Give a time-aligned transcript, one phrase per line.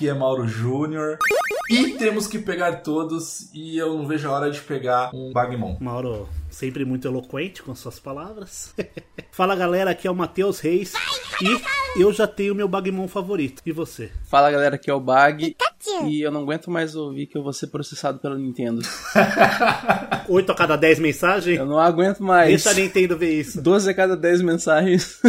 [0.00, 1.18] Aqui é Mauro Júnior.
[1.70, 5.76] E temos que pegar todos, e eu não vejo a hora de pegar um Bagmon.
[5.78, 8.74] Mauro, sempre muito eloquente com suas palavras.
[9.30, 10.92] Fala galera, aqui é o Matheus Reis
[11.96, 13.62] e eu já tenho meu Bagmon favorito.
[13.64, 14.10] E você?
[14.24, 15.56] Fala galera, aqui é o Bag.
[16.04, 18.82] E eu não aguento mais ouvir que eu vou ser processado pela Nintendo.
[20.28, 21.58] 8 a cada 10 mensagens?
[21.58, 22.48] Eu não aguento mais.
[22.48, 23.60] Deixa a Nintendo ver isso.
[23.60, 25.20] 12 a cada 10 mensagens.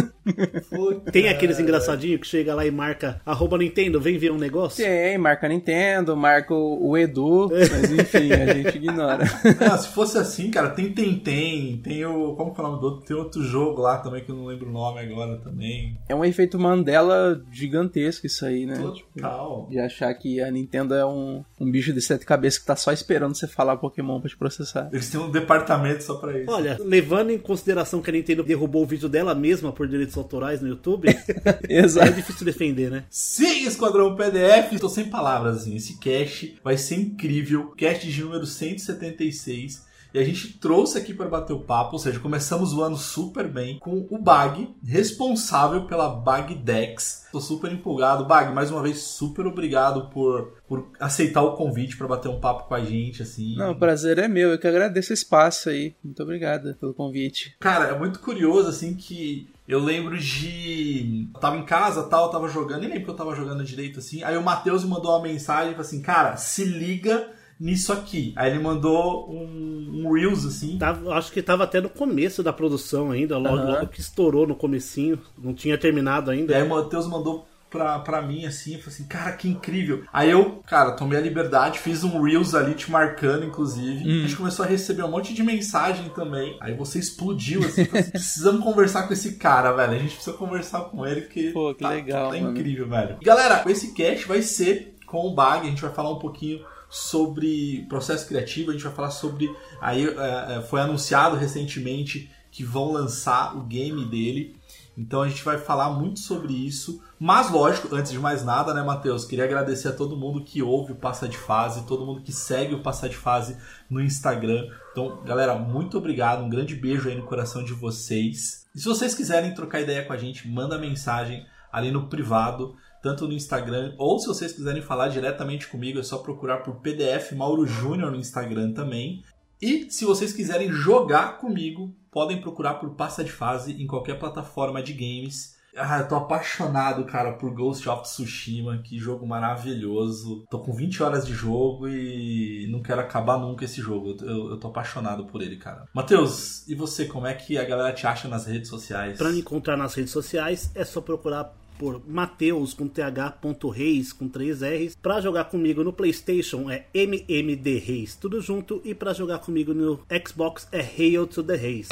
[1.11, 4.83] Tem aqueles engraçadinhos que chega lá e marca arroba Nintendo, vem ver um negócio?
[4.83, 9.23] Tem, marca Nintendo, marca o Edu, mas enfim, a gente ignora.
[9.59, 12.35] Ah, se fosse assim, cara, tem Tentem, tem o.
[12.35, 13.05] Como que é o nome do outro?
[13.05, 15.97] Tem outro jogo lá também que eu não lembro o nome agora também.
[16.07, 18.75] É um efeito Mandela gigantesco isso aí, né?
[18.75, 19.67] Tipo, Total.
[19.69, 22.91] de achar que a Nintendo é um, um bicho de sete cabeças que tá só
[22.91, 24.89] esperando você falar Pokémon pra te processar.
[24.91, 26.51] Eles têm um departamento só pra isso.
[26.51, 30.61] Olha, levando em consideração que a Nintendo derrubou o vídeo dela mesma por direitos autorais
[30.61, 31.07] no YouTube,
[31.67, 32.13] é Exato.
[32.13, 33.03] difícil defender, né?
[33.09, 35.75] Sim, Esquadrão PDF, tô sem palavras, assim.
[35.75, 37.71] Esse cast vai ser incrível.
[37.77, 39.90] Cast de número 176.
[40.13, 43.47] E a gente trouxe aqui para bater o papo, ou seja, começamos o ano super
[43.47, 47.27] bem com o Bag, responsável pela Bag Dex.
[47.31, 48.25] Tô super empolgado.
[48.25, 52.67] Bag, mais uma vez, super obrigado por, por aceitar o convite para bater um papo
[52.67, 53.55] com a gente, assim.
[53.55, 54.49] Não, o prazer é meu.
[54.49, 55.95] Eu que agradeço o espaço aí.
[56.03, 57.55] Muito obrigado pelo convite.
[57.59, 61.29] Cara, é muito curioso, assim, que eu lembro de.
[61.33, 63.99] Eu tava em casa tal, eu tava jogando, nem lembro que eu tava jogando direito
[63.99, 64.21] assim.
[64.23, 67.29] Aí o Matheus me mandou uma mensagem e falou assim: Cara, se liga
[67.61, 68.33] nisso aqui.
[68.35, 70.77] Aí ele mandou um, um Reels assim.
[70.79, 73.71] Tava- acho que tava até no começo da produção ainda, logo, Aham.
[73.73, 76.55] logo que estourou no comecinho, não tinha terminado E ainda.
[76.57, 80.03] aí o Matheus mandou pra, pra mim assim, falei assim, cara, que incrível.
[80.11, 84.03] Aí eu, cara, tomei a liberdade, fiz um Reels ali te marcando, inclusive.
[84.03, 84.23] Hum.
[84.23, 86.57] A gente começou a receber um monte de mensagem também.
[86.59, 89.93] Aí você explodiu, assim, falou assim, precisamos conversar com esse cara, velho.
[89.93, 93.17] A gente precisa conversar com ele, porque Pô, que tá, legal, tá incrível, velho.
[93.21, 96.59] E, galera, esse cast vai ser com o Bag, a gente vai falar um pouquinho
[96.91, 99.49] sobre processo criativo, a gente vai falar sobre.
[99.79, 104.59] Aí é, é, foi anunciado recentemente que vão lançar o game dele.
[104.97, 107.01] Então a gente vai falar muito sobre isso.
[107.17, 109.23] Mas lógico, antes de mais nada, né, Matheus?
[109.23, 112.75] Queria agradecer a todo mundo que ouve o Passa de Fase, todo mundo que segue
[112.75, 113.57] o Passa de Fase
[113.89, 114.67] no Instagram.
[114.91, 116.43] Então, galera, muito obrigado.
[116.43, 118.67] Um grande beijo aí no coração de vocês.
[118.75, 123.27] E se vocês quiserem trocar ideia com a gente, manda mensagem ali no privado, tanto
[123.27, 127.65] no Instagram, ou se vocês quiserem falar diretamente comigo, é só procurar por PDF Mauro
[127.65, 129.23] Júnior no Instagram também.
[129.61, 134.81] E se vocês quiserem jogar comigo, podem procurar por Passa de Fase em qualquer plataforma
[134.81, 135.59] de games.
[135.77, 140.43] Ah, eu tô apaixonado, cara, por Ghost of Tsushima, que jogo maravilhoso.
[140.49, 144.15] Tô com 20 horas de jogo e não quero acabar nunca esse jogo.
[144.21, 145.85] Eu, eu- tô apaixonado por ele, cara.
[145.93, 149.17] Matheus, e você, como é que a galera te acha nas redes sociais?
[149.17, 154.61] Pra me encontrar nas redes sociais é só procurar por Mateus com th.reis com 3
[154.61, 154.95] R's.
[155.01, 158.79] Pra jogar comigo no PlayStation é MMD Reis, tudo junto.
[158.85, 161.89] E pra jogar comigo no Xbox é Hail to the Reis.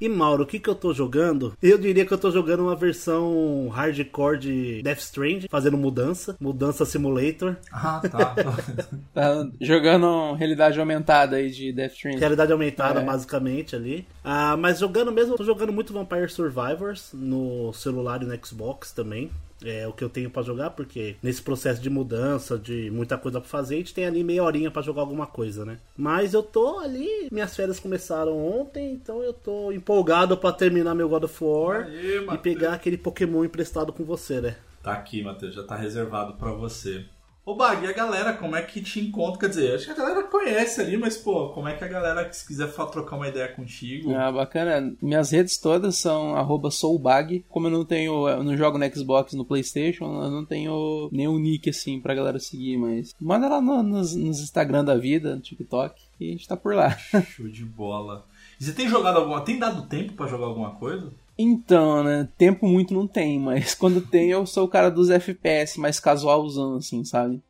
[0.00, 1.52] E Mauro, o que que eu tô jogando?
[1.62, 6.84] Eu diria que eu tô jogando uma versão hardcore de Death Stranding, fazendo mudança, mudança
[6.84, 7.56] simulator.
[7.72, 8.34] Ah, tá.
[9.12, 12.18] Tá jogando realidade aumentada aí de Death Stranding.
[12.20, 13.04] Realidade aumentada, É.
[13.04, 14.06] basicamente, ali.
[14.22, 18.92] Ah, mas jogando mesmo, eu tô jogando muito Vampire Survivors no celular e no Xbox
[18.92, 19.30] também.
[19.64, 23.40] É o que eu tenho pra jogar, porque nesse processo de mudança, de muita coisa
[23.40, 25.78] pra fazer, a gente tem ali meia horinha pra jogar alguma coisa, né?
[25.96, 31.08] Mas eu tô ali, minhas férias começaram ontem, então eu tô empolgado pra terminar meu
[31.08, 34.56] God of War Aê, e pegar aquele Pokémon emprestado com você, né?
[34.82, 37.04] Tá aqui, Matheus, já tá reservado pra você.
[37.48, 39.40] Ô Bag, e a galera, como é que te encontra?
[39.40, 42.30] Quer dizer, acho que a galera conhece ali, mas pô, como é que a galera,
[42.30, 44.14] se quiser trocar uma ideia contigo?
[44.14, 44.94] Ah, bacana.
[45.00, 47.42] Minhas redes todas são arroba soulbag.
[47.48, 48.28] Como eu não tenho.
[48.28, 52.38] Eu não jogo no Xbox no Playstation, eu não tenho nenhum nick assim pra galera
[52.38, 53.14] seguir, mas.
[53.18, 56.74] Manda lá no- nos, nos Instagram da vida, no TikTok, e a gente tá por
[56.74, 56.90] lá.
[57.34, 58.26] Show de bola.
[58.60, 59.40] E você tem jogado alguma.
[59.40, 61.10] Tem dado tempo pra jogar alguma coisa?
[61.38, 62.28] Então, né?
[62.36, 66.76] Tempo muito não tem, mas quando tem eu sou o cara dos FPS mais casualzão,
[66.76, 67.40] assim, sabe?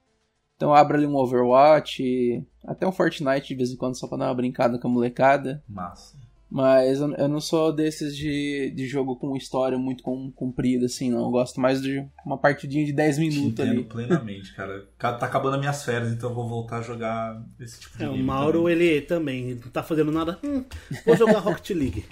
[0.56, 4.26] Então abro ali um Overwatch, até um Fortnite de vez em quando só pra dar
[4.26, 5.62] uma brincada com a molecada.
[5.69, 6.17] Massa.
[6.50, 11.20] Mas eu, não sou desses de, de jogo com história muito com, comprida, assim, não.
[11.25, 13.85] Eu gosto mais de uma partidinha de 10 Te minutos entendo ali.
[13.85, 14.88] plenamente, cara.
[14.99, 18.05] Ca- Tá acabando as minhas férias, então eu vou voltar a jogar esse tipo de
[18.05, 18.73] É, o Mauro, também.
[18.73, 20.38] ele também não tá fazendo nada.
[20.43, 20.64] Hum,
[21.05, 22.05] vou jogar Rocket League.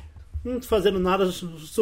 [0.46, 1.28] Tô fazendo nada,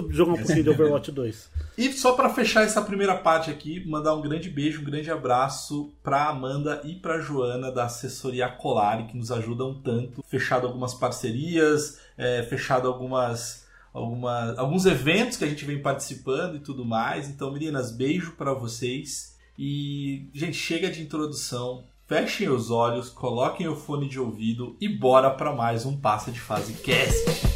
[0.09, 1.51] jogar um pouquinho de Overwatch 2.
[1.77, 5.93] E só pra fechar essa primeira parte aqui, mandar um grande beijo, um grande abraço
[6.05, 10.23] pra Amanda e pra Joana da assessoria Colari, que nos ajudam tanto.
[10.23, 16.61] Fechado algumas parcerias, é, fechado algumas, algumas, alguns eventos que a gente vem participando e
[16.61, 17.29] tudo mais.
[17.29, 19.37] Então, meninas, beijo pra vocês.
[19.59, 21.83] E, gente, chega de introdução.
[22.07, 26.39] Fechem os olhos, coloquem o fone de ouvido e bora pra mais um Passa de
[26.39, 27.54] Fase Cast.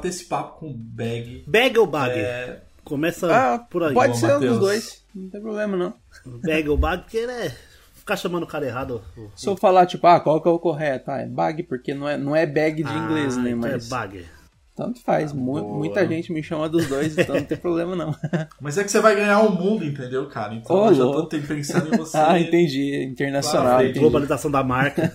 [0.00, 1.44] Bater esse papo com o Bag.
[1.46, 2.18] Bag ou bag?
[2.18, 3.94] É, Começa Ah, por aí.
[3.94, 4.50] pode Bom, ser um Matheus.
[4.52, 5.04] dos dois.
[5.14, 5.94] Não tem problema, não.
[6.42, 7.54] Bag ou bag, porque é
[7.94, 9.02] ficar chamando o cara errado.
[9.36, 11.10] Se eu falar, tipo, ah, qual que é o correto?
[11.10, 13.50] Ah, é bag, porque não é, não é bag de inglês, Ah, né?
[13.50, 14.24] então Mas É bag.
[14.74, 15.32] tanto faz.
[15.32, 15.78] Mu- boa.
[15.78, 18.12] muita gente me chama dos dois, então não tem problema, não.
[18.60, 20.54] mas é que você vai ganhar o mundo, entendeu, cara?
[20.54, 22.16] Então Ô, eu já tô pensando em você.
[22.18, 23.04] ah, entendi.
[23.04, 24.00] Internacional, Claro, entendi.
[24.00, 25.12] Globalização da marca.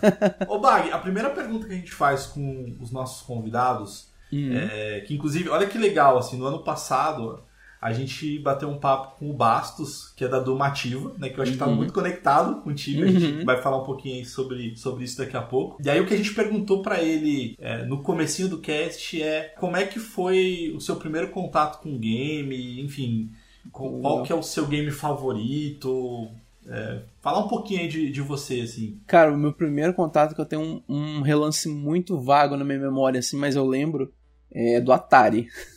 [0.47, 4.51] Ô, Bag, a primeira pergunta que a gente faz com os nossos convidados, Hum.
[4.53, 7.39] é, que inclusive, olha que legal, assim, no ano passado
[7.81, 11.43] a gente bateu um papo com o Bastos, que é da Domativa, né, que eu
[11.43, 11.75] acho que tá Uhum.
[11.75, 15.77] muito conectado contigo, a gente vai falar um pouquinho sobre, sobre isso daqui a pouco.
[15.85, 19.53] E aí o que a gente perguntou pra ele é, no comecinho do cast é
[19.59, 23.29] como é que foi o seu primeiro contato com o game, enfim,
[23.71, 26.29] com- qual que é o seu game favorito,
[26.67, 28.99] é, falar um pouquinho aí de, de você, assim.
[29.07, 32.79] Cara, o meu primeiro contato que eu tenho um, um relance muito vago na minha
[32.79, 34.11] memória, assim, mas eu lembro,
[34.51, 35.47] é do Atari.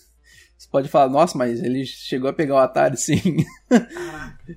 [0.69, 3.23] Você pode falar, nossa, mas ele chegou a pegar o Atari, sim.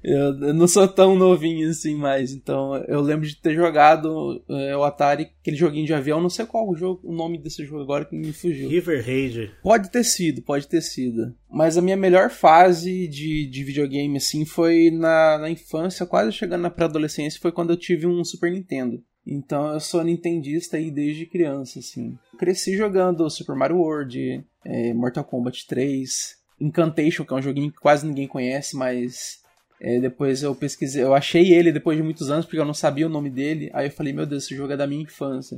[0.03, 4.75] eu, eu não sou tão novinho assim mais, então eu lembro de ter jogado é,
[4.75, 7.81] o Atari, aquele joguinho de avião, não sei qual o jogo, o nome desse jogo
[7.81, 8.69] agora que me fugiu.
[8.69, 9.51] River Rage.
[9.63, 11.33] Pode ter sido, pode ter sido.
[11.49, 16.63] Mas a minha melhor fase de, de videogame, assim, foi na, na infância, quase chegando
[16.63, 19.01] na pré-adolescência, foi quando eu tive um Super Nintendo.
[19.25, 22.17] Então eu sou nintendista aí desde criança, assim.
[22.37, 27.79] Cresci jogando Super Mario World, é, Mortal Kombat 3, Incantation, que é um joguinho que
[27.79, 29.41] quase ninguém conhece, mas
[29.79, 33.07] é, depois eu pesquisei, eu achei ele depois de muitos anos, porque eu não sabia
[33.07, 33.69] o nome dele.
[33.73, 35.57] Aí eu falei, meu Deus, esse jogo é da minha infância.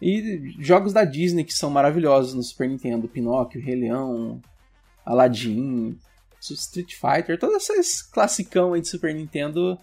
[0.00, 4.40] E jogos da Disney que são maravilhosos no Super Nintendo, Pinóquio, Rei Leão,
[5.04, 5.98] Aladdin,
[6.38, 9.78] Street Fighter, todos esses classicão aí de Super Nintendo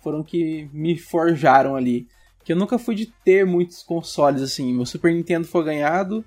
[0.00, 2.08] foram que me forjaram ali.
[2.44, 4.72] Que eu nunca fui de ter muitos consoles assim.
[4.72, 6.24] Meu Super Nintendo foi ganhado,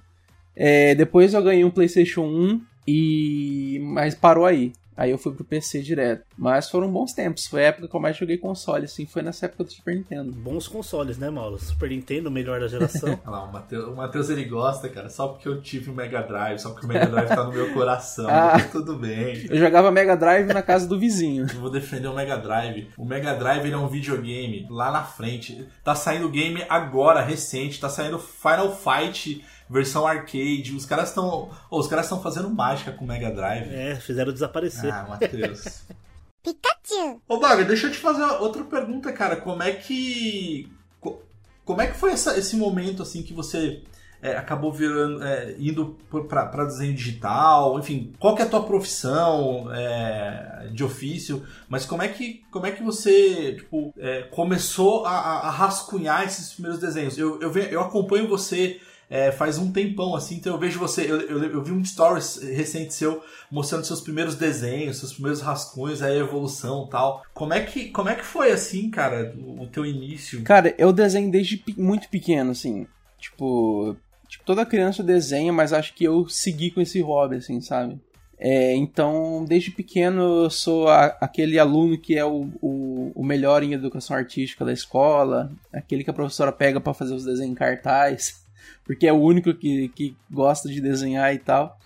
[0.56, 4.72] é, depois eu ganhei um PlayStation 1 e mas parou aí.
[4.98, 6.26] Aí eu fui pro PC direto.
[6.38, 7.48] Mas foram bons tempos.
[7.48, 9.06] Foi a época que eu mais joguei console, assim.
[9.06, 10.32] Foi nessa época do Super Nintendo.
[10.32, 11.58] Bons consoles, né, Mauro?
[11.60, 13.20] Super Nintendo, melhor da geração.
[13.26, 16.22] Olha lá, o Matheus, o Matheus ele gosta, cara, só porque eu tive o Mega
[16.22, 18.26] Drive, só porque o Mega Drive tá no meu coração.
[18.36, 18.60] Ah.
[18.72, 19.46] tudo bem.
[19.50, 21.48] Eu jogava Mega Drive na casa do vizinho.
[21.54, 22.90] Eu vou defender o Mega Drive.
[22.98, 25.68] O Mega Drive ele é um videogame lá na frente.
[25.84, 27.80] Tá saindo game agora, recente.
[27.80, 30.74] Tá saindo Final Fight versão arcade.
[30.76, 31.50] Os caras estão.
[31.72, 33.74] os caras estão fazendo mágica com o Mega Drive.
[33.74, 34.92] é, fizeram desaparecer.
[34.94, 35.84] Ah, Matheus.
[36.44, 37.22] Pikachu!
[37.28, 39.36] Ô, Baga, deixa eu te fazer outra pergunta, cara.
[39.38, 40.72] Como é que.
[41.02, 41.22] co-
[41.64, 43.82] Como é que foi essa- esse momento assim que você
[44.22, 45.98] é, acabou virando, é, indo
[46.30, 47.80] para desenho digital?
[47.80, 51.44] Enfim, qual que é a tua profissão é, de ofício?
[51.68, 55.12] Mas como é que, como é que você tipo, é, começou a,
[55.48, 57.18] a- rascunhar esses primeiros desenhos?
[57.18, 61.22] Eu, eu, eu acompanho você é, faz um tempão, assim, então eu vejo você, eu,
[61.22, 66.14] eu, eu, vi um stories recente seu mostrando seus primeiros desenhos, seus primeiros rascunhos, a
[66.14, 67.24] evolução tal.
[67.34, 70.42] Como é que, como é que foi, assim, cara, o, o teu início?
[70.44, 72.88] Cara, eu desenho desde muito pequeno, assim,
[73.20, 73.96] tipo,
[74.28, 78.00] tipo, toda criança desenha, mas acho que eu segui com esse hobby, assim, sabe?
[78.38, 83.64] É, então, desde pequeno eu sou a, aquele aluno que é o, o, o, melhor
[83.64, 87.56] em educação artística da escola, aquele que a professora pega para fazer os desenhos em
[87.56, 88.45] cartaz,
[88.86, 91.78] porque é o único que, que gosta de desenhar e tal.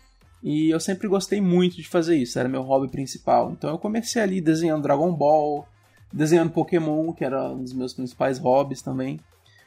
[0.44, 3.51] E eu sempre gostei muito de fazer isso, era meu hobby principal.
[3.51, 5.68] Então eu comecei ali desenhando Dragon Ball,
[6.13, 9.20] desenhando Pokémon, que era um dos meus principais hobbies também.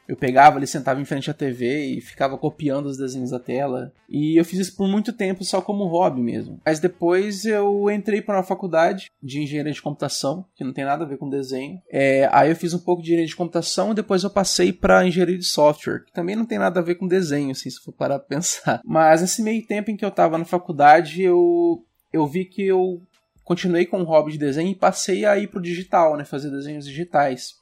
[0.08, 3.92] Eu pegava ali, sentava em frente à TV e ficava copiando os desenhos da tela.
[4.08, 6.60] E eu fiz isso por muito tempo só como hobby mesmo.
[6.64, 11.04] Mas depois eu entrei para uma faculdade de engenharia de computação, que não tem nada
[11.04, 11.80] a ver com desenho.
[11.90, 15.06] É, aí eu fiz um pouco de engenharia de computação e depois eu passei para
[15.06, 17.92] engenharia de software, que também não tem nada a ver com desenho, assim, se for
[17.92, 18.80] parar pra pensar.
[18.84, 23.00] Mas nesse meio tempo em que eu tava na faculdade, eu, eu vi que eu
[23.44, 26.86] continuei com o hobby de desenho e passei a ir pro digital, né, fazer desenhos
[26.86, 27.61] digitais.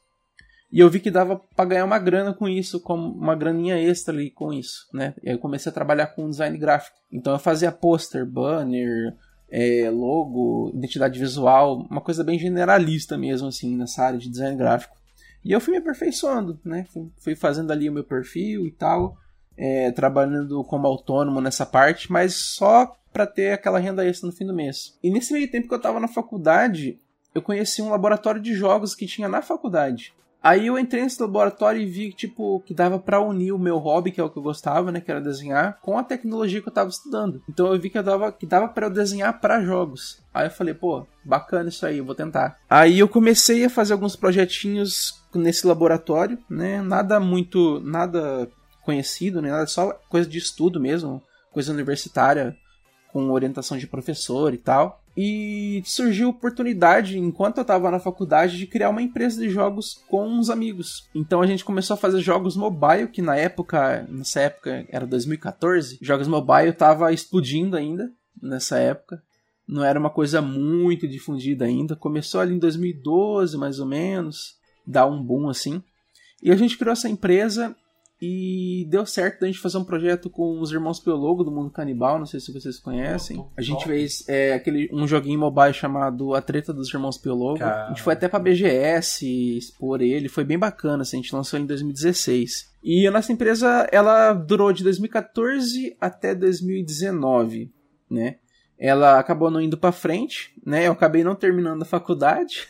[0.73, 4.15] E eu vi que dava para ganhar uma grana com isso, como uma graninha extra
[4.15, 5.15] ali com isso, né?
[5.23, 6.97] E aí eu comecei a trabalhar com design gráfico.
[7.11, 9.17] Então eu fazia pôster, banner,
[9.51, 14.97] é, logo, identidade visual, uma coisa bem generalista mesmo, assim, nessa área de design gráfico.
[15.45, 16.87] E eu fui me aperfeiçoando, né?
[17.19, 19.17] Fui fazendo ali o meu perfil e tal,
[19.57, 24.47] é, trabalhando como autônomo nessa parte, mas só para ter aquela renda extra no fim
[24.47, 24.97] do mês.
[25.03, 26.99] E nesse meio tempo que eu estava na faculdade,
[27.35, 30.15] eu conheci um laboratório de jogos que tinha na faculdade.
[30.43, 34.11] Aí eu entrei nesse laboratório e vi tipo que dava para unir o meu hobby,
[34.11, 36.73] que é o que eu gostava, né, que era desenhar, com a tecnologia que eu
[36.73, 37.43] tava estudando.
[37.49, 40.23] Então eu vi que dava que dava para eu desenhar para jogos.
[40.33, 42.59] Aí eu falei, pô, bacana isso aí, eu vou tentar.
[42.69, 46.81] Aí eu comecei a fazer alguns projetinhos nesse laboratório, né?
[46.81, 48.49] Nada muito, nada
[48.83, 49.51] conhecido, né?
[49.51, 52.57] Nada só coisa de estudo mesmo, coisa universitária
[53.13, 55.03] com orientação de professor e tal.
[55.23, 60.03] E surgiu a oportunidade, enquanto eu estava na faculdade, de criar uma empresa de jogos
[60.09, 61.11] com uns amigos.
[61.15, 65.99] Então a gente começou a fazer jogos mobile, que na época, nessa época era 2014,
[66.01, 68.11] jogos mobile tava explodindo ainda
[68.43, 69.23] nessa época.
[69.69, 71.95] Não era uma coisa muito difundida ainda.
[71.95, 74.55] Começou ali em 2012, mais ou menos,
[74.87, 75.83] dar um boom assim.
[76.43, 77.77] E a gente criou essa empresa
[78.21, 82.19] e deu certo da gente fazer um projeto com os irmãos Piologo do Mundo Canibal,
[82.19, 83.43] não sei se vocês conhecem.
[83.57, 87.65] A gente fez é, aquele, um joguinho mobile chamado A Treta dos Irmãos Piologo.
[87.65, 91.59] A gente foi até pra BGS expor ele, foi bem bacana, assim, a gente lançou
[91.59, 92.71] em 2016.
[92.83, 97.73] E a nossa empresa, ela durou de 2014 até 2019,
[98.11, 98.37] né?
[98.79, 100.87] Ela acabou não indo para frente, né?
[100.87, 102.69] Eu acabei não terminando a faculdade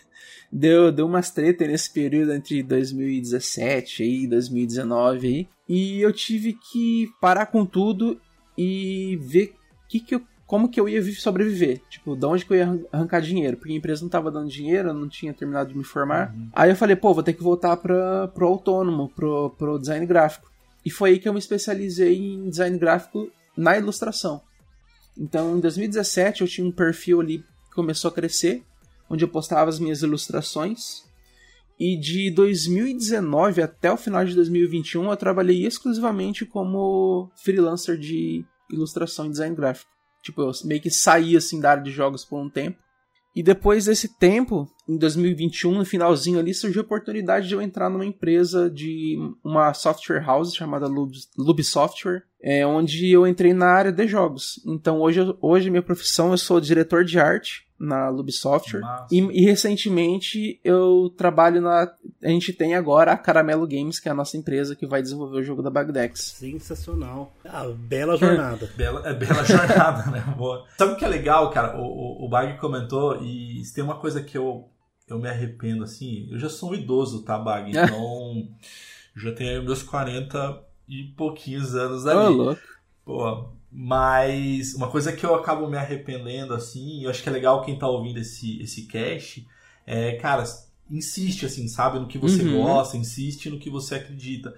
[0.51, 5.49] deu, deu umas treta nesse período entre 2017 e 2019 aí.
[5.69, 8.21] E eu tive que parar com tudo
[8.59, 9.55] e ver
[9.89, 11.81] que que eu, como que eu ia sobreviver.
[11.89, 13.57] Tipo, de onde que eu ia arrancar dinheiro.
[13.57, 16.35] Porque a empresa não tava dando dinheiro, eu não tinha terminado de me formar.
[16.35, 16.49] Uhum.
[16.53, 20.51] Aí eu falei, pô, vou ter que voltar pra, pro autônomo, pro, pro design gráfico.
[20.85, 24.41] E foi aí que eu me especializei em design gráfico na ilustração.
[25.17, 28.63] Então, em 2017, eu tinha um perfil ali que começou a crescer
[29.11, 31.03] onde eu postava as minhas ilustrações.
[31.79, 39.27] E de 2019 até o final de 2021 eu trabalhei exclusivamente como freelancer de ilustração
[39.27, 39.91] e design gráfico.
[40.23, 42.79] Tipo, eu meio que saí assim da área de jogos por um tempo.
[43.35, 47.89] E depois desse tempo, em 2021, no finalzinho ali, surgiu a oportunidade de eu entrar
[47.89, 53.93] numa empresa de uma software house chamada Lub, Software, é, onde eu entrei na área
[53.93, 54.61] de jogos.
[54.67, 59.45] Então hoje, hoje minha profissão eu sou diretor de arte na Lub Software e, e,
[59.47, 61.91] recentemente eu trabalho na
[62.23, 65.39] a gente tem agora a Caramelo Games que é a nossa empresa que vai desenvolver
[65.39, 66.35] o jogo da Bagdex.
[66.39, 67.33] Sensacional.
[67.43, 68.71] Ah, bela jornada.
[68.77, 70.21] bela, é bela jornada, né?
[70.37, 70.67] Boa.
[70.77, 71.79] Sabe o que é legal, cara?
[71.79, 74.69] O, o, o Bag comentou e tem uma coisa que eu
[75.09, 76.29] eu me arrependo assim.
[76.31, 77.73] Eu já sou um idoso, tá, Bag?
[77.81, 78.49] Então
[79.17, 82.19] já tenho meus 40 e pouquinhos anos ali.
[82.19, 82.61] Oh, louco.
[83.05, 87.63] Pô, mas uma coisa que eu acabo me arrependendo, assim, eu acho que é legal
[87.63, 89.47] quem tá ouvindo esse, esse cast,
[89.87, 90.45] é, cara,
[90.91, 92.63] insiste, assim, sabe, no que você uhum.
[92.63, 94.55] gosta, insiste no que você acredita.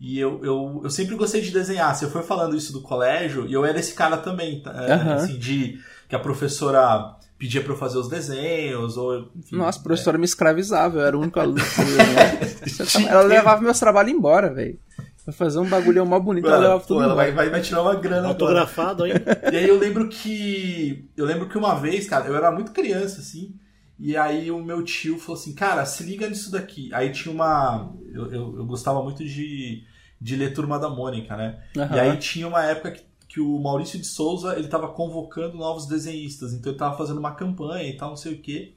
[0.00, 1.94] E eu, eu, eu sempre gostei de desenhar.
[1.94, 5.12] Se eu for falando isso do colégio, e eu era esse cara também, uhum.
[5.12, 5.78] assim, de
[6.08, 10.20] que a professora pedia para eu fazer os desenhos, ou enfim, Nossa, a professora é.
[10.20, 11.58] me escravizava, eu era o único aluno.
[11.60, 13.08] né?
[13.08, 14.78] Ela levava meus trabalhos embora, velho.
[15.26, 17.94] Vai fazer um bagulho mó bonito, Mano, ela pô, ela vai, vai, vai, tirar uma
[17.94, 18.28] grana.
[18.28, 19.12] Autografado aí.
[19.50, 21.08] E aí eu lembro que.
[21.16, 23.54] Eu lembro que uma vez, cara, eu era muito criança, assim.
[23.98, 26.92] E aí o meu tio falou assim, cara, se liga nisso daqui.
[26.92, 27.90] Aí tinha uma.
[28.12, 29.84] Eu, eu, eu gostava muito de,
[30.20, 31.62] de ler Turma da Mônica, né?
[31.76, 31.96] Aham.
[31.96, 35.86] E aí tinha uma época que, que o Maurício de Souza ele tava convocando novos
[35.86, 38.74] desenhistas, então ele tava fazendo uma campanha e tal, não sei o quê.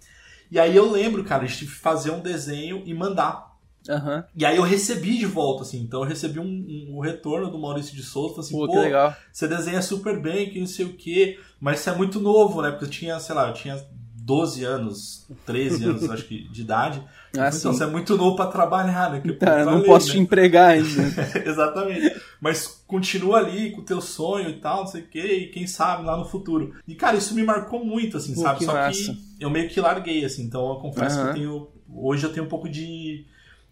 [0.50, 3.47] E aí eu lembro, cara, a gente fazer um desenho e mandar.
[3.90, 4.24] Aham.
[4.36, 7.58] E aí eu recebi de volta, assim, então eu recebi um, um- um retorno do
[7.60, 8.90] Maurício de Souza, assim, Pô, pô, que
[9.32, 12.70] você desenha super bem, que não sei o quê, mas você é muito novo, né?
[12.72, 13.80] Porque eu tinha, sei lá, eu tinha
[14.16, 17.02] 12 anos, 13 anos, acho que, de idade.
[17.38, 19.22] Ah, então, você é muito novo pra trabalhar, né?
[19.22, 20.14] Que eu Tá, não posso né?
[20.14, 21.14] te empregar ainda.
[21.46, 22.16] Exatamente.
[22.42, 25.66] Mas continua ali com o teu sonho e tal, não sei o quê, e quem
[25.66, 26.74] sabe lá no futuro.
[26.88, 28.60] E, cara, isso me marcou muito, assim, Pô, sabe?
[28.60, 29.14] que Só massa.
[29.14, 31.30] que eu meio que larguei, assim, então eu confesso que Aham.
[31.30, 31.68] eu tenho.
[31.90, 33.26] Hoje eu tenho um pouco de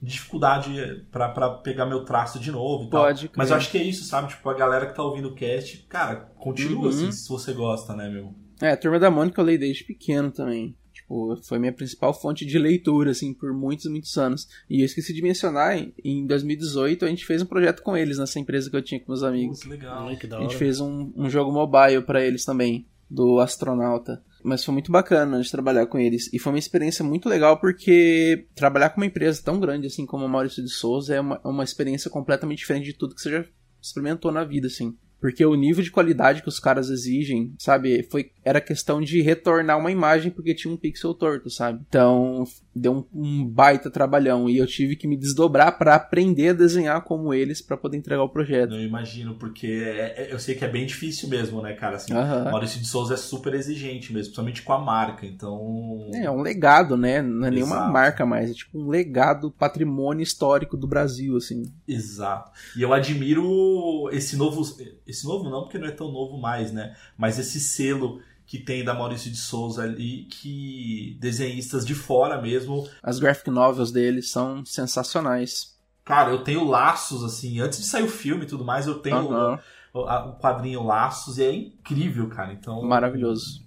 [0.05, 3.03] dificuldade pra, pra pegar meu traço de novo e tal.
[3.05, 3.37] Pode crer.
[3.37, 4.29] Mas eu acho que é isso, sabe?
[4.29, 6.89] Tipo, a galera que tá ouvindo o cast, cara, continua Uhum.
[6.89, 8.33] assim, se você gosta, né, meu?
[8.61, 10.75] É, a Turma da Mônica eu leio desde pequeno também.
[10.93, 14.47] Tipo, foi minha principal fonte de leitura, assim, por muitos, muitos anos.
[14.69, 18.17] E eu esqueci de mencionar, em- em 2018 a gente fez um projeto com eles,
[18.17, 19.59] nessa empresa que eu tinha com meus amigos.
[19.59, 20.07] Putz, legal.
[20.07, 24.23] Ai, que da A gente fez um, um jogo mobile pra eles também, do astronauta.
[24.45, 26.31] Mas foi muito bacana de trabalhar com eles.
[26.31, 30.23] E foi uma experiência muito legal porque trabalhar com uma empresa tão grande assim como
[30.23, 33.31] a Maurício de Souza é uma, é uma experiência completamente diferente de tudo que você
[33.31, 33.45] já
[33.81, 34.95] experimentou na vida, assim.
[35.25, 39.75] Porque o nível de qualidade que os caras exigem, sabe, foi era questão de retornar
[39.79, 41.83] uma imagem porque tinha um pixel torto, sabe?
[41.89, 42.43] Então,
[42.75, 47.01] deu um, um baita trabalhão e eu tive que me desdobrar pra aprender a desenhar
[47.01, 48.75] como eles pra poder entregar o projeto.
[48.75, 51.95] Eu imagino, porque é- é- eu sei que é bem difícil mesmo, né, cara?
[51.95, 52.51] Assim, Aham.
[52.51, 56.11] Maurício de Souza é super exigente mesmo, principalmente com a marca, então.
[56.13, 57.19] É, é um legado, né?
[57.23, 57.91] Não é nenhuma Exato.
[57.91, 61.63] marca mais, é tipo um legado, patrimônio histórico do Brasil, assim.
[61.87, 62.51] Exato.
[62.77, 64.61] E eu admiro esse novo.
[65.07, 66.95] Esse novo não, porque não é tão novo mais, né?
[67.15, 72.87] Mas esse selo que tem da Maurício de Souza ali, que desenhistas de fora mesmo.
[73.03, 75.75] As graphic novels deles são sensacionais.
[76.03, 79.17] Cara, eu tenho laços, assim, antes de sair o filme e tudo mais, eu tenho
[79.93, 82.53] o, a- o quadrinho Laços e é incrível, cara.
[82.53, 82.83] Então.
[82.83, 83.63] Maravilhoso.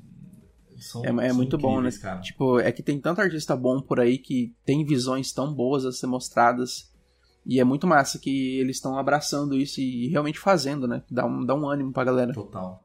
[0.78, 1.90] são- É, é muito bom, né?
[2.00, 2.20] Cara.
[2.20, 5.90] Tipo, é que tem tanto artista bom por aí que tem visões tão boas a
[5.90, 6.87] ser mostradas.
[7.48, 11.02] E é muito massa que eles estão abraçando isso e realmente fazendo, né?
[11.10, 12.34] Dá um, dá um ânimo pra galera.
[12.34, 12.84] Total.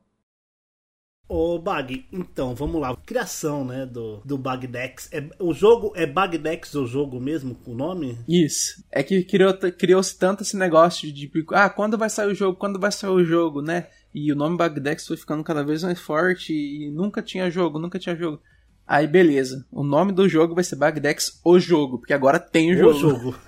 [1.28, 2.96] Ô, Bag, então, vamos lá.
[2.96, 5.10] Criação, né, do, do Bagdex.
[5.12, 8.18] É, o jogo é Bagdex o jogo mesmo, o nome?
[8.28, 8.84] Isso.
[8.92, 12.58] É que criou- criou-se tanto esse negócio de tipo, ah, quando vai sair o jogo?
[12.58, 13.88] Quando vai sair o jogo, né?
[14.14, 17.98] E o nome Bagdex foi ficando cada vez mais forte e nunca tinha jogo, nunca
[17.98, 18.40] tinha jogo.
[18.86, 22.78] Aí beleza, o nome do jogo vai ser Bagdex o jogo, porque agora tem o
[22.78, 22.90] jogo.
[22.98, 23.36] O jogo.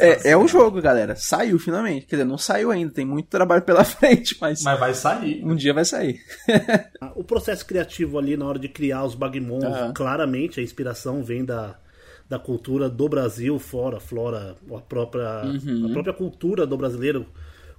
[0.00, 1.14] É, é o jogo, galera.
[1.14, 2.06] Saiu finalmente.
[2.06, 5.44] Quer dizer, não saiu ainda, tem muito trabalho pela frente, mas, Mas vai sair.
[5.44, 6.20] um dia vai sair.
[7.14, 9.92] O processo criativo ali na hora de criar os Bagmons, Aham.
[9.94, 11.78] claramente a inspiração vem da,
[12.28, 15.86] da cultura do Brasil, fora, flora, a própria, Uhum.
[15.86, 17.26] a própria cultura do brasileiro,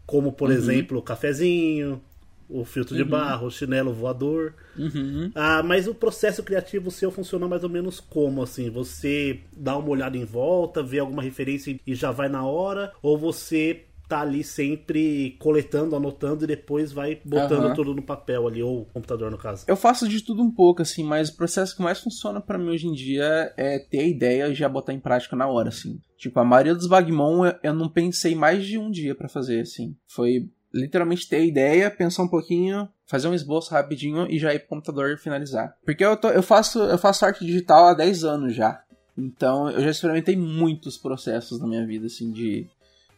[0.05, 2.01] como por exemplo o cafezinho,
[2.49, 4.53] o filtro de barro, o chinelo voador.
[4.77, 5.31] Uhum.
[5.33, 8.69] Ah, mas o processo criativo seu funciona mais ou menos como assim?
[8.69, 13.17] Você dá uma olhada em volta, vê alguma referência e já vai na hora, ou
[13.17, 17.73] você tá ali sempre coletando, anotando e depois vai botando Aham.
[17.73, 19.65] tudo no papel ali ou computador no caso.
[19.67, 22.69] Eu faço de tudo um pouco, assim, mas o processo que mais funciona pra mim
[22.69, 25.99] hoje em dia é ter a ideia e já botar em prática na hora, assim.
[26.19, 29.95] Tipo, a maioria dos Bagmon eu- não pensei mais de um dia pra fazer, assim.
[30.07, 34.59] Foi literalmente ter a ideia, pensar um pouquinho, fazer um esboço rapidinho e já ir
[34.59, 35.75] pro computador e finalizar.
[35.85, 38.81] Porque eu, tô- eu, faço, eu faço arte digital há 10 anos já.
[39.17, 42.67] Então eu já experimentei muitos processos na minha vida, assim, de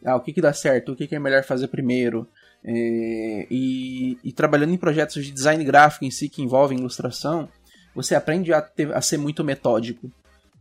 [0.06, 2.28] ah, o que, que dá certo, o que, que é melhor fazer primeiro.
[2.64, 7.48] É, e, e trabalhando em projetos de design gráfico em si que envolvem ilustração,
[7.96, 10.12] você aprende a, ter- a ser muito metódico.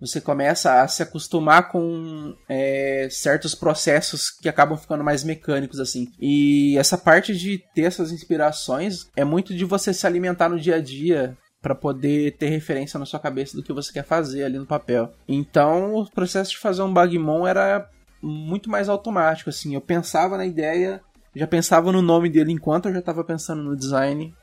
[0.00, 6.08] Você começa a se acostumar com é, certos processos que acabam ficando mais mecânicos assim.
[6.20, 10.76] E essa parte de ter essas inspirações é muito de você se alimentar no dia
[10.76, 14.58] a dia para poder ter referência na sua cabeça do que você quer fazer ali
[14.58, 15.10] no papel.
[15.26, 17.88] Então, o processo de fazer um Bagmon era
[18.22, 19.74] muito mais automático assim.
[19.74, 21.00] Eu pensava na ideia,
[21.34, 24.34] já pensava no nome dele enquanto eu já estava pensando no design,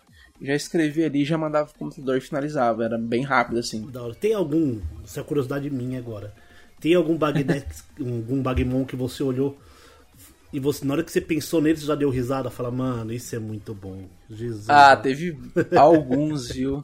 [0.44, 2.84] já escrevia ali, já mandava pro computador e finalizava.
[2.84, 3.90] Era bem rápido assim.
[3.90, 4.14] Da hora.
[4.14, 6.34] Tem algum, isso é curiosidade minha agora.
[6.80, 9.58] Tem algum Bagdex, algum Bagmon que você olhou
[10.54, 13.36] e você na hora que você pensou nele você já deu risada, fala, mano, isso
[13.36, 14.08] é muito bom.
[14.30, 14.70] Jesus.
[14.70, 15.36] Ah, teve
[15.76, 16.84] alguns, viu?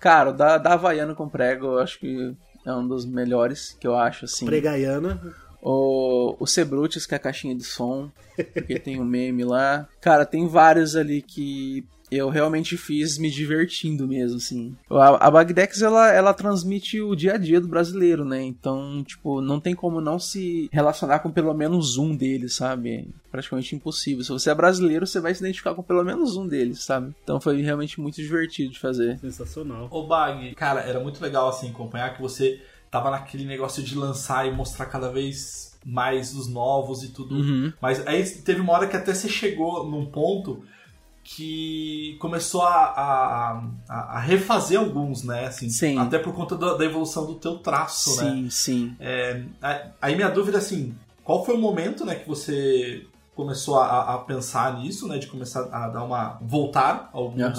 [0.00, 3.86] Cara, o da, da Havaiana com prego, eu acho que é um dos melhores que
[3.86, 4.46] eu acho, assim.
[4.46, 5.20] Pregaiana.
[5.60, 8.10] O, o Sebrutis, que é a caixinha de som,
[8.54, 9.86] porque tem um meme lá.
[10.00, 14.76] Cara, tem vários ali que Eu realmente fiz me divertindo mesmo, assim.
[14.90, 18.42] A, a Bagdex, ela, ela transmite o dia a dia do brasileiro, né?
[18.42, 22.90] Então, tipo, não tem como não se relacionar com pelo menos um deles, sabe?
[22.90, 24.24] É praticamente impossível.
[24.24, 27.14] Se você é brasileiro, você vai se identificar com pelo menos um deles, sabe?
[27.22, 29.18] Então foi realmente muito divertido de fazer.
[29.18, 29.88] Sensacional.
[29.90, 34.46] Ô Bag, cara, era muito legal assim acompanhar que você tava naquele negócio de lançar
[34.46, 37.36] e mostrar cada vez mais os novos e tudo.
[37.36, 37.72] Uhum.
[37.80, 40.62] Mas aí teve uma hora que até você chegou num ponto
[41.36, 45.46] que começou a, a, a- refazer alguns, né?
[45.46, 45.96] Assim, Sim.
[45.98, 48.30] Até por conta da, da evolução do teu traço, né?
[48.30, 48.96] Sim, sim.
[48.98, 49.42] É,
[50.02, 54.18] aí minha dúvida é assim, qual foi o momento, né, que você começou a, a
[54.18, 57.58] pensar nisso, né, de começar a dar uma voltar alguns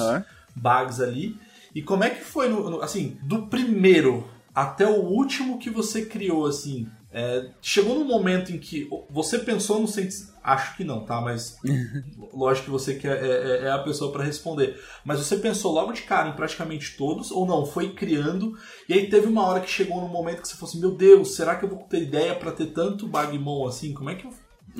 [0.55, 1.37] bugs ali?
[1.73, 6.05] E como é que foi, no- no- assim, do primeiro até o último que você
[6.05, 11.05] criou, assim, é, chegou num momento em que você pensou no sentido, acho que não,
[11.05, 11.57] tá, mas
[12.33, 15.91] lógico que você que é, é- é a pessoa para responder, mas você pensou logo
[15.91, 17.65] de cara em praticamente todos ou não?
[17.65, 20.79] Foi criando e aí teve uma hora que chegou num momento que você falou assim,
[20.79, 23.93] meu Deus, será que eu vou ter ideia para ter tanto Bagmon assim?
[23.93, 24.27] Como é que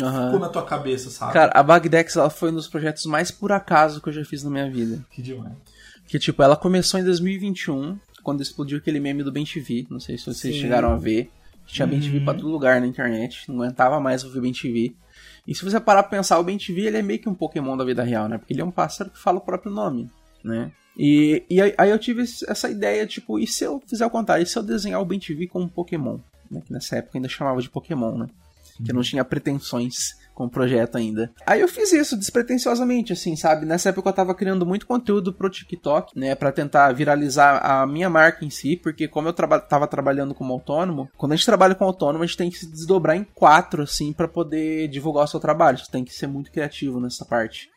[0.01, 0.25] Aham.
[0.25, 1.33] ficou na tua cabeça, sabe?
[1.33, 4.41] Cara, a Bagdex ela foi um dos projetos mais por acaso que eu já fiz
[4.43, 5.05] na minha vida.
[5.11, 5.53] que demais.
[6.07, 9.85] Que, tipo, ela começou em 2021, quando explodiu aquele meme do Ben TV.
[9.89, 10.61] Não sei se vocês Sim.
[10.61, 11.31] chegaram a ver.
[11.71, 13.49] Tinha Ben TV pra todo lugar na internet.
[13.49, 14.93] Não aguentava mais ouvir Ben TV.
[15.47, 17.77] E se você parar pra pensar, o Ben TV ele é meio que um Pokémon
[17.77, 18.37] da vida real, né?
[18.37, 20.09] Porque ele é um pássaro que fala o próprio nome,
[20.43, 20.71] né?
[20.97, 24.43] E, e aí, aí eu tive essa ideia, tipo, e se eu fizer o contrário?
[24.43, 26.19] E se eu desenhar o Ben TV como um Pokémon?
[26.49, 26.61] Né?
[26.65, 28.27] Que nessa época ainda chamava de Pokémon, né?
[28.83, 31.31] Que não tinha pretensões com o projeto ainda.
[31.45, 33.65] Aí eu fiz isso despretensiosamente, assim, sabe?
[33.65, 36.35] Nessa época eu tava criando muito conteúdo pro TikTok, né?
[36.35, 40.53] Pra tentar viralizar a minha marca em si, porque como eu traba tava trabalhando como
[40.53, 43.83] autônomo, quando a gente trabalha com autônomo, a gente tem que se desdobrar em quatro,
[43.83, 45.77] assim, pra poder divulgar o seu trabalho.
[45.77, 47.69] Você tem que ser muito criativo nessa parte.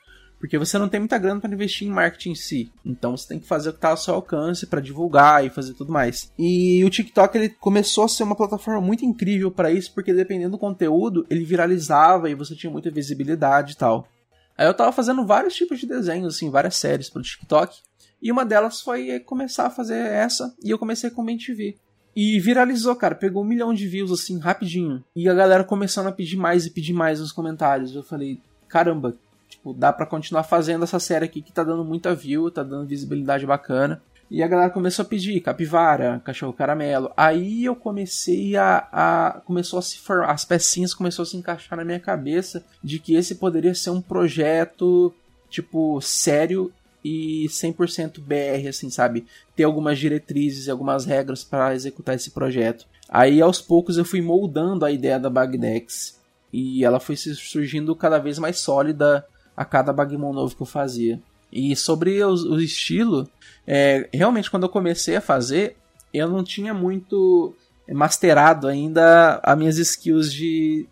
[0.45, 2.71] Porque você não tem muita grana para investir em marketing em si.
[2.85, 5.73] Então você tem que fazer o que tá ao seu alcance para divulgar e fazer
[5.73, 6.31] tudo mais.
[6.39, 10.51] E o TikTok ele começou a ser uma plataforma muito incrível para isso, porque dependendo
[10.51, 14.07] do conteúdo, ele viralizava e você tinha muita visibilidade e tal.
[14.55, 17.79] Aí eu tava fazendo vários tipos de desenhos, assim, várias séries pro TikTok.
[18.21, 21.79] E uma delas foi começar a fazer essa, e eu comecei com o TV.
[22.15, 25.03] E viralizou, cara, pegou um milhão de views, assim, rapidinho.
[25.17, 27.95] E a galera começando a pedir mais e pedir mais nos comentários.
[27.95, 29.17] Eu falei, caramba,
[29.65, 32.87] Tipo, dá pra continuar fazendo essa série aqui que tá dando muita view, tá dando
[32.87, 34.03] visibilidade bacana.
[34.31, 37.11] E a galera começou a pedir capivara, cachorro caramelo.
[37.17, 38.87] Aí eu comecei a.
[38.93, 40.31] a começou a se formar.
[40.31, 44.03] As pecinhas começaram a se encaixar na minha cabeça de que esse poderia ser um
[44.03, 45.15] projeto,
[45.49, 46.71] tipo, sério
[47.03, 49.25] e 100% BR, assim, sabe?
[49.57, 52.87] Ter algumas diretrizes e algumas regras para executar esse projeto.
[53.09, 56.21] Aí aos poucos eu fui moldando a ideia da Bagdex.
[56.53, 61.21] E ela foi surgindo cada vez mais sólida a cada Bagmon novo que eu fazia.
[61.53, 63.29] E sobre o, o estilo,
[63.67, 65.77] é, realmente quando eu comecei a fazer,
[66.13, 67.55] eu não tinha muito
[67.93, 70.87] masterado ainda as minhas skills de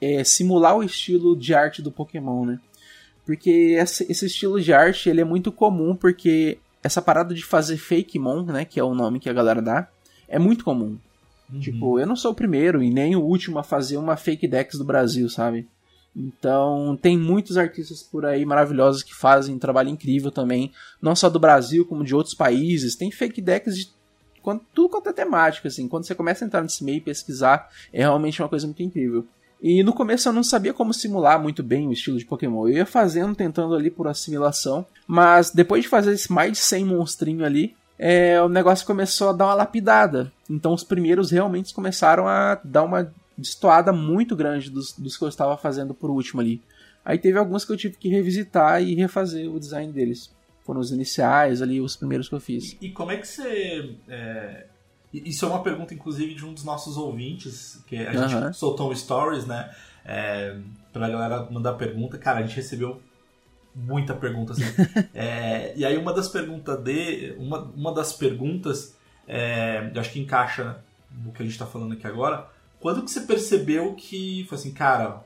[0.00, 2.60] é, simular o estilo de arte do Pokémon, né?
[3.24, 8.18] Porque esse, estilo de arte ele é muito comum, porque essa parada de fazer fake
[8.18, 9.88] mon, né, que é o nome que a galera dá,
[10.26, 10.98] é muito comum.
[11.52, 11.60] Uhum.
[11.60, 14.76] Tipo, eu não sou o primeiro e nem o último a fazer uma fake dex
[14.76, 15.68] do Brasil, sabe?
[16.14, 21.30] Então, tem muitos artistas por aí maravilhosos que fazem um trabalho incrível também, não só
[21.30, 22.96] do Brasil, como de outros países.
[22.96, 23.88] Tem fake decks de
[24.42, 25.86] quando, tudo quanto é temática, assim.
[25.86, 29.26] Quando você começa a entrar nesse meio e pesquisar, é realmente uma coisa muito incrível.
[29.62, 32.66] E no começo eu não sabia como simular muito bem o estilo de Pokémon.
[32.66, 36.84] Eu ia fazendo, tentando ali por assimilação, mas depois de fazer esse mais de 100
[36.86, 40.32] monstrinho ali, é, o negócio começou a dar uma lapidada.
[40.48, 45.28] Então os primeiros realmente começaram a dar uma destoada muito grande dos, dos que eu
[45.28, 46.62] estava fazendo por último ali.
[47.04, 50.34] Aí teve alguns que eu tive que revisitar e refazer o design deles.
[50.64, 52.76] Foram os iniciais ali, os primeiros que eu fiz.
[52.80, 53.96] E, e como é que você.
[54.08, 54.66] É...
[55.12, 58.94] Isso é uma pergunta, inclusive, de um dos nossos ouvintes, que a gente soltou um
[58.94, 59.68] stories, né?
[60.04, 60.56] É,
[60.92, 62.16] pra galera mandar pergunta.
[62.16, 63.02] Cara, a gente recebeu
[63.74, 64.62] muita pergunta, assim.
[65.12, 67.34] É, e aí uma das perguntas de.
[67.38, 70.78] Uma, uma das perguntas, é, eu acho que encaixa
[71.10, 72.48] no que a gente tá falando aqui agora.
[72.80, 75.22] Quando que você percebeu que foi assim, cara,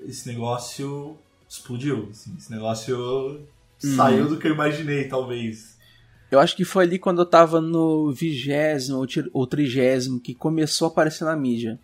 [0.00, 1.16] esse negócio
[1.48, 2.08] explodiu?
[2.10, 3.46] assim, esse negócio
[3.78, 5.78] saiu do que eu imaginei, talvez.
[6.30, 10.90] Eu acho que foi ali quando eu tava no vigésimo ou trigésimo que começou a
[10.90, 11.78] aparecer na mídia.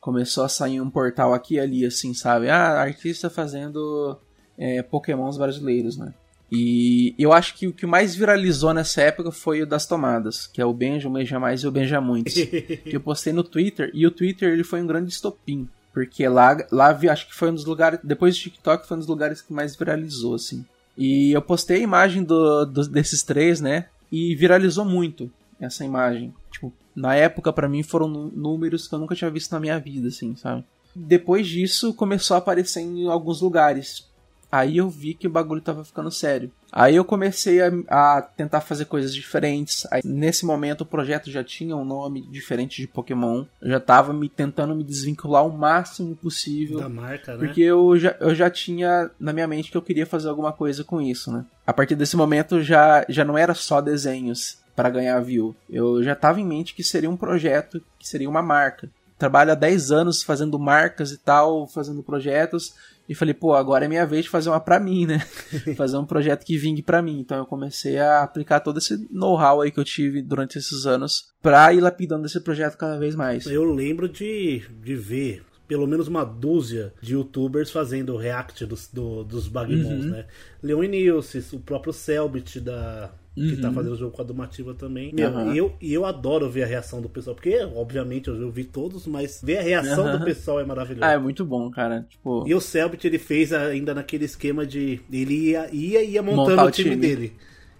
[0.00, 2.48] Começou a sair um portal aqui e ali, assim, sabe?
[2.48, 4.18] Ah, artista fazendo
[4.58, 6.12] é, pokémons brasileiros, né?
[6.52, 10.60] E eu acho que o que mais viralizou nessa época foi o das tomadas, que
[10.60, 12.34] é o Benja, o Benja Mais e o Benja Muitos.
[12.34, 15.68] que eu postei no Twitter, e o Twitter ele foi um grande estopim.
[15.92, 19.08] Porque lá, lá acho que foi um dos lugares, depois do TikTok, foi um dos
[19.08, 20.64] lugares que mais viralizou, assim.
[20.96, 23.86] E eu postei a imagem do, do- desses três, né?
[24.10, 26.32] E viralizou muito essa imagem.
[26.50, 30.08] Tipo, na época, pra mim, foram números que eu nunca tinha visto na minha vida,
[30.08, 30.64] assim, sabe?
[30.94, 34.08] Depois disso, começou a aparecer em alguns lugares.
[34.50, 36.50] Aí eu vi que o bagulho tava ficando sério.
[36.72, 39.86] Aí eu comecei a, a tentar fazer coisas diferentes.
[39.90, 43.44] Aí, nesse momento o projeto já tinha um nome diferente de Pokémon.
[43.60, 46.80] Eu já tava me tentando me desvincular o máximo possível.
[46.80, 47.38] Da marca, né?
[47.38, 50.82] Porque eu já, eu já tinha na minha mente que eu queria fazer alguma coisa
[50.82, 51.44] com isso, né?
[51.66, 55.54] A partir desse momento já, já não era só desenhos para ganhar view.
[55.68, 58.88] Eu já tava em mente que seria um projeto, que seria uma marca.
[59.18, 62.74] Trabalho há 10 anos fazendo marcas e tal, fazendo projetos.
[63.10, 65.18] E falei, pô, agora é minha vez de fazer uma pra mim, né?
[65.76, 67.18] fazer um projeto que vingue pra mim.
[67.18, 71.24] Então eu comecei a aplicar todo esse know-how aí que eu tive durante esses anos
[71.42, 73.46] pra ir lapidando esse projeto cada vez mais.
[73.46, 79.22] Eu lembro de, de ver pelo menos uma dúzia de youtubers fazendo react dos, do-
[79.24, 80.10] dos Bagmons, Uhum.
[80.10, 80.26] né?
[80.62, 83.10] Leon Nilce, o próprio Selbit da.
[83.34, 83.74] Que tá Uhum.
[83.74, 85.12] fazendo o jogo com a Domativa também.
[85.14, 88.50] Meu, e eu, e eu adoro ver a reação do pessoal, porque, obviamente, eu, eu
[88.50, 90.18] vi todos, mas ver a reação Aham.
[90.18, 91.06] do pessoal é maravilhoso.
[91.06, 92.06] Ah, é muito bom, cara.
[92.08, 95.00] Tipo, E o Selbit, ele fez ainda naquele esquema de.
[95.10, 97.02] Ele ia ia, ia montando Montar o time, time.
[97.08, 97.32] dele.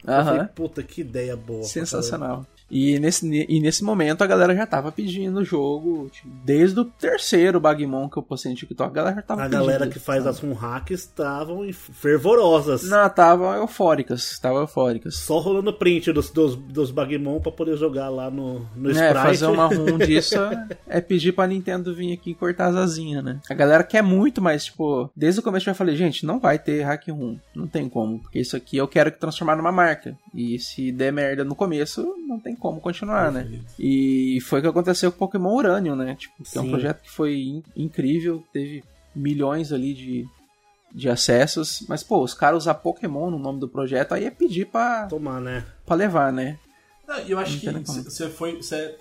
[0.03, 0.25] Eu aham.
[0.25, 1.63] falei, puta, que ideia boa.
[1.65, 2.47] Sensacional.
[2.71, 6.09] E nesse, e nesse momento a galera já tava pedindo o jogo.
[6.11, 9.45] tipo, desde o terceiro Bagmon que eu postei no TikTok, a galera já tava A
[9.45, 9.61] pedindo.
[9.61, 12.83] galera que faz as run hacks estavam fervorosas.
[12.89, 14.39] Não, tava eufóricas.
[14.39, 15.17] Tava eufóricas.
[15.17, 19.15] Só rolando print dos, dos, dos Bagmon pra poder jogar lá no, no É, Sprite.
[19.15, 20.37] fazer uma run disso
[20.87, 23.41] é pedir pra Nintendo vir aqui cortar as asinhas, né?
[23.49, 26.59] A galera quer muito, mas, tipo, desde o começo eu já falei, gente, não vai
[26.59, 27.39] ter hack room.
[27.55, 28.21] Não tem como.
[28.21, 30.17] Porque isso aqui eu quero transformar numa marca.
[30.35, 33.49] E se der merda no começo, não tem como continuar, né?
[33.79, 36.15] E foi o que aconteceu com Pokémon Uranium, né?
[36.15, 38.85] Tipo, que é um projeto que foi in- incrível, teve
[39.17, 40.29] milhões ali de,
[40.93, 41.85] de acessos.
[41.89, 45.41] Mas, pô, os caras usar Pokémon no nome do projeto, aí é pedir pra, Tomar,
[45.41, 45.65] né?
[45.85, 46.59] pra levar, né?
[47.09, 48.57] Não, e eu acho Não que você foi.
[48.57, 48.97] Você é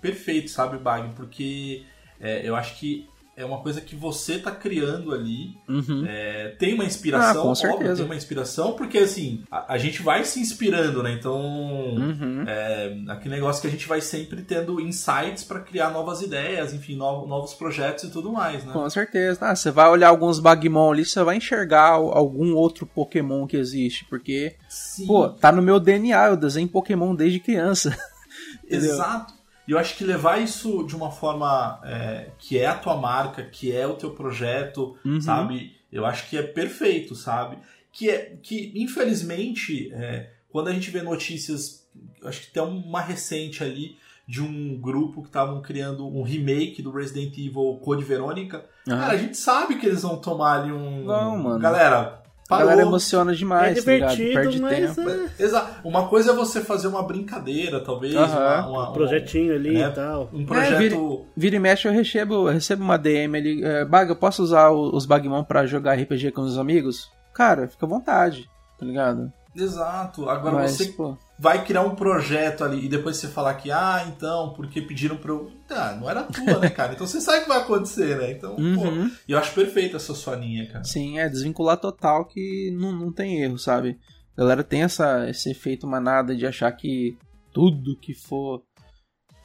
[0.00, 1.14] perfeito, sabe, Bag?
[1.14, 1.84] Porque
[2.20, 3.08] é, eu acho que
[3.40, 5.56] é uma coisa que você tá criando ali.
[5.68, 6.04] Uhum.
[6.06, 7.96] É, tem uma inspiração, Ah, com óbvio, certeza.
[7.96, 11.12] tem uma inspiração, porque assim, a, a gente vai se inspirando, né?
[11.12, 11.40] Então.
[11.40, 12.44] Uhum.
[12.46, 16.96] É, aquele negócio que a gente vai sempre tendo insights pra criar novas ideias, enfim,
[16.96, 18.72] no- novos projetos e tudo mais, né?
[18.72, 19.38] Com certeza.
[19.42, 23.56] Ah, você vai olhar alguns Bagmon ali, você vai enxergar al- algum outro Pokémon que
[23.56, 24.04] existe.
[24.04, 27.96] Porque, Sim, pô, tá no meu DNA, eu desenho Pokémon desde criança.
[28.68, 29.39] exato.
[29.70, 33.44] E eu acho que levar isso de uma forma é, que é a tua marca,
[33.44, 35.20] que é o teu projeto, Uhum.
[35.20, 35.76] sabe?
[35.92, 37.56] Eu acho que é perfeito, sabe?
[37.92, 41.88] Que, é, que infelizmente, é, quando a gente vê notícias,
[42.24, 46.90] acho que tem uma recente ali de um grupo que estavam criando um remake do
[46.90, 48.66] Resident Evil Code Verônica.
[48.88, 48.96] Ah.
[48.96, 51.04] Cara, a gente sabe que eles vão tomar ali um.
[51.04, 51.60] Vão, mano.
[51.60, 52.19] Galera,
[52.50, 52.68] A parou.
[52.68, 54.16] galera emociona demais, é tá ligado?
[54.16, 55.10] divertido, Perde mas tempo.
[55.10, 55.88] é Exato.
[55.88, 58.14] Uma coisa é você fazer uma brincadeira, talvez.
[58.16, 58.38] Aham.
[58.38, 59.88] uma- uma- um projetinho ali né?
[59.88, 60.28] e tal.
[60.32, 61.26] Um É, projeto.
[61.36, 63.64] Vira e mexe, eu recebo, eu recebo uma DM ali.
[63.64, 67.08] É, Baga, eu posso usar os Bagmon pra jogar RPG com os amigos?
[67.32, 69.32] Cara, fica à vontade, tá ligado?
[69.54, 70.28] Exato.
[70.28, 74.04] Agora Mas, você pô, vai criar um projeto ali e depois você falar que, ah,
[74.06, 75.50] então, porque pediram pra eu.
[75.66, 76.92] Tá, não era tua, né, cara?
[76.92, 78.32] Então você sabe o que vai acontecer, né?
[78.32, 78.62] Então, pô.
[78.62, 79.10] Uhum.
[79.26, 80.84] E eu acho perfeita essa sua linha, cara.
[80.84, 83.98] Sim, é desvincular total que não, não tem erro, sabe?
[84.36, 87.16] A galera tem essa, esse efeito manada de achar que
[87.54, 88.62] tudo que for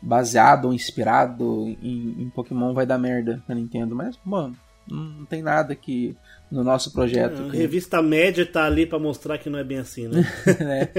[0.01, 3.95] baseado ou inspirado em, em Pokémon vai dar merda pra Nintendo.
[3.95, 4.53] Mas, mano,
[4.89, 6.15] não, tem nada que
[6.51, 7.43] no nosso projeto.
[7.43, 10.21] A que- revista média tá ali pra mostrar que não é bem assim, né?
[10.59, 10.89] né?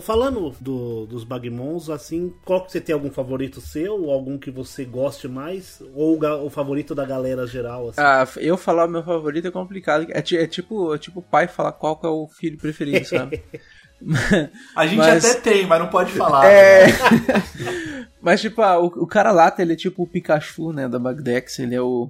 [0.00, 4.02] Falando do- dos Bagmons, assim, qual que você tem algum favorito seu?
[4.04, 5.82] Ou algum que você goste mais?
[5.94, 8.00] Ou o, favorito da galera geral, assim?
[8.00, 10.06] Ah, eu falar o meu favorito é complicado.
[10.10, 13.42] É, é tipo, é tipo o pai falar qual que é o filho preferido, sabe?
[14.76, 16.46] A gente Mas- até tem, mas não pode falar.
[16.46, 16.86] É.
[16.86, 16.92] né?
[18.22, 21.58] Mas, tipo, ah, o, o cara lata, ele é tipo o Pikachu, né, da Bagdex,
[21.58, 22.08] ele é o...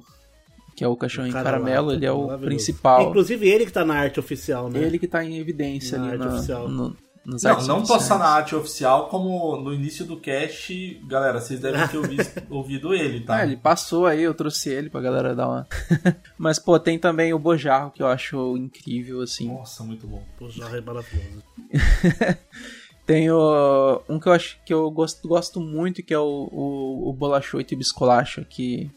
[0.77, 3.09] Que é o cachorrinho Cara caramelo, lá, ele é o principal.
[3.11, 4.79] Inclusive ele que tá na arte oficial, né?
[4.81, 6.69] Ele que tá em evidência Na ali arte na, oficial.
[6.69, 8.03] no, nos Não, não oficiais.
[8.03, 12.95] só na arte oficial, como no início do cast, galera, vocês devem ter ouvido, ouvido
[12.95, 13.37] ele, tá?
[13.37, 15.67] Ah, ele passou aí, eu trouxe ele pra galera dar uma...
[16.37, 19.49] Mas, pô, tem também o Bojarro, que eu acho incrível, assim.
[19.53, 20.23] Nossa, muito bom.
[20.39, 21.43] Pô, já é maravilhoso.
[23.05, 27.09] Tem o, um que eu acho que eu gosto, gosto muito, que é o, o,
[27.11, 28.89] o Bolachoito e Biscolacho, que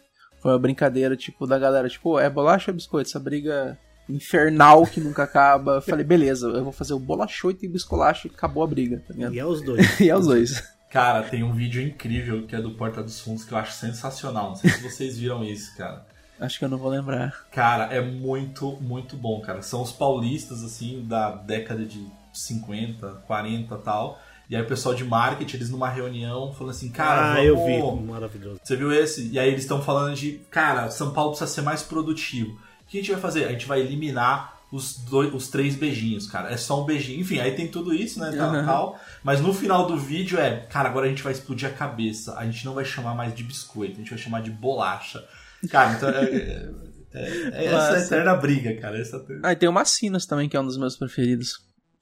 [0.42, 3.10] foi uma brincadeira, tipo, da galera, tipo, é bolacha ou biscoito?
[3.10, 5.76] Essa briga infernal que nunca acaba.
[5.76, 9.14] Eu falei, beleza, eu vou fazer o Bolachoito e Biscolacho e acabou a briga, tá?
[9.32, 9.86] E é os dois.
[10.00, 10.76] E é os dois.
[10.90, 14.50] Cara, tem um vídeo incrível que é do Porta dos Fundos que eu acho sensacional.
[14.50, 16.06] Não sei se vocês viram isso, cara.
[16.40, 17.46] Acho que eu não vou lembrar.
[17.52, 19.62] Cara, é muito, muito bom, cara.
[19.62, 24.22] São os paulistas, assim, da década de 50, 40 e tal.
[24.50, 27.46] E aí o pessoal de marketing, eles numa reunião, falando assim, cara, ah, vamos...
[27.46, 28.04] eu vi.
[28.04, 28.60] Maravilhoso.
[28.64, 29.30] Você viu esse?
[29.30, 32.58] E aí eles estão falando de, cara, São Paulo precisa ser mais produtivo.
[32.86, 33.46] O que a gente vai fazer?
[33.46, 36.52] A gente vai eliminar os, dois, os três beijinhos, cara.
[36.52, 37.20] É só um beijinho.
[37.22, 38.32] Enfim, aí tem tudo isso, né?
[38.36, 38.66] Tal, Uhum.
[38.66, 39.00] tal.
[39.24, 42.36] Mas no final do vídeo é, cara, agora a gente vai explodir a cabeça.
[42.38, 45.24] A gente não vai chamar mais de biscoito, a gente vai chamar de bolacha.
[45.70, 46.70] Cara, então é, é-
[47.14, 48.06] é- é essa Massa.
[48.06, 49.00] eterna briga, cara.
[49.00, 49.26] Essa...
[49.44, 51.54] Ah, e tem o Macinas também, que é um dos meus preferidos.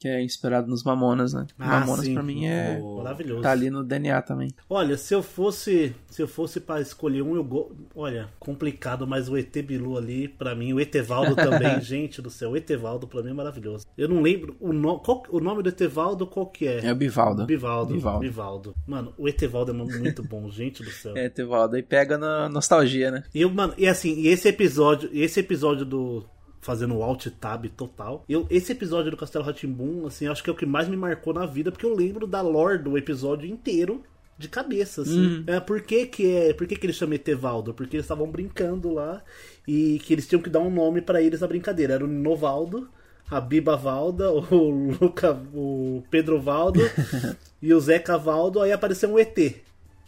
[0.04, 1.48] Que é inspirado nos Mamonas, né?
[1.58, 2.78] Ah, Mamonas pra mim é.
[2.78, 3.42] Maravilhoso.
[3.42, 4.50] Tá ali no DNA também.
[4.70, 7.74] Olha, se eu fosse, se eu fosse para escolher um, eu go...
[7.96, 12.52] olha, complicado, mas o ET Bilu ali, pra mim, o Etevaldo também, gente do céu,
[12.52, 13.86] o Etevaldo pra mim é maravilhoso.
[13.98, 15.00] Eu não lembro o, no...
[15.00, 15.24] qual...
[15.30, 16.86] o nome do Etevaldo, qual que é?
[16.86, 17.46] É o Bivaldo.
[17.46, 17.94] Bivaldo.
[17.94, 18.20] Bivaldo.
[18.20, 18.76] Bivaldo.
[18.86, 21.16] Mano, o Etevaldo é muito bom, gente do céu.
[21.16, 21.78] É, Tevaldo.
[21.78, 23.24] Aí pega na nostalgia, né?
[23.34, 26.26] E, eu, mano, e assim, e esse episódio, esse episódio do
[26.63, 28.23] fazendo o alt tab total.
[28.28, 31.34] Eu, esse episódio do Castelo Ratimbum, assim, acho que é o que mais me marcou
[31.34, 34.02] na vida, porque eu lembro da lore do episódio inteiro
[34.38, 35.43] de cabeça, assim.
[35.45, 37.73] É, por que que é, por que que ele chama Etevaldo?
[37.73, 39.21] Porque eles estavam brincando lá
[39.67, 41.93] e que eles tinham que dar um nome pra eles na brincadeira.
[41.93, 42.89] Era o Novaldo,
[43.30, 44.69] a Biba Valda, o
[45.02, 46.82] Luca, o Pedro Valdo
[47.62, 49.38] e o Zeca Valdo, aí apareceu um ET.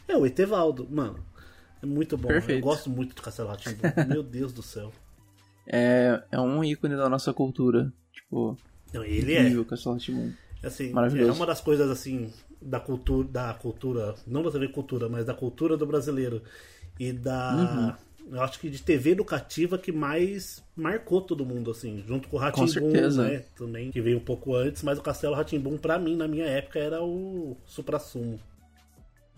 [0.07, 1.19] É o Etevaldo, mano.
[1.81, 2.29] É muito bom.
[2.29, 2.59] Perfeito.
[2.59, 4.07] Eu gosto muito do Castelo Rá-Tim-Bum.
[4.07, 4.91] Meu Deus do céu.
[5.67, 7.91] É, é um ícone da nossa cultura.
[8.13, 8.57] Tipo,
[8.93, 9.41] Não, ele é.
[9.41, 10.29] incrível, Castelo Timon.
[10.63, 11.31] Assim, Maravilhoso.
[11.31, 15.33] é uma das coisas assim da cultura, da cultura, não da TV cultura, mas da
[15.33, 16.41] cultura do brasileiro
[16.99, 17.97] e da
[18.27, 18.35] Uhum.
[18.35, 22.39] eu acho que de TV educativa que mais marcou todo mundo assim, junto com o
[22.39, 26.27] Ratimbum, né, também que veio um pouco antes, mas o Castelo Ratimbum pra mim na
[26.27, 28.39] minha época era o suprassumo.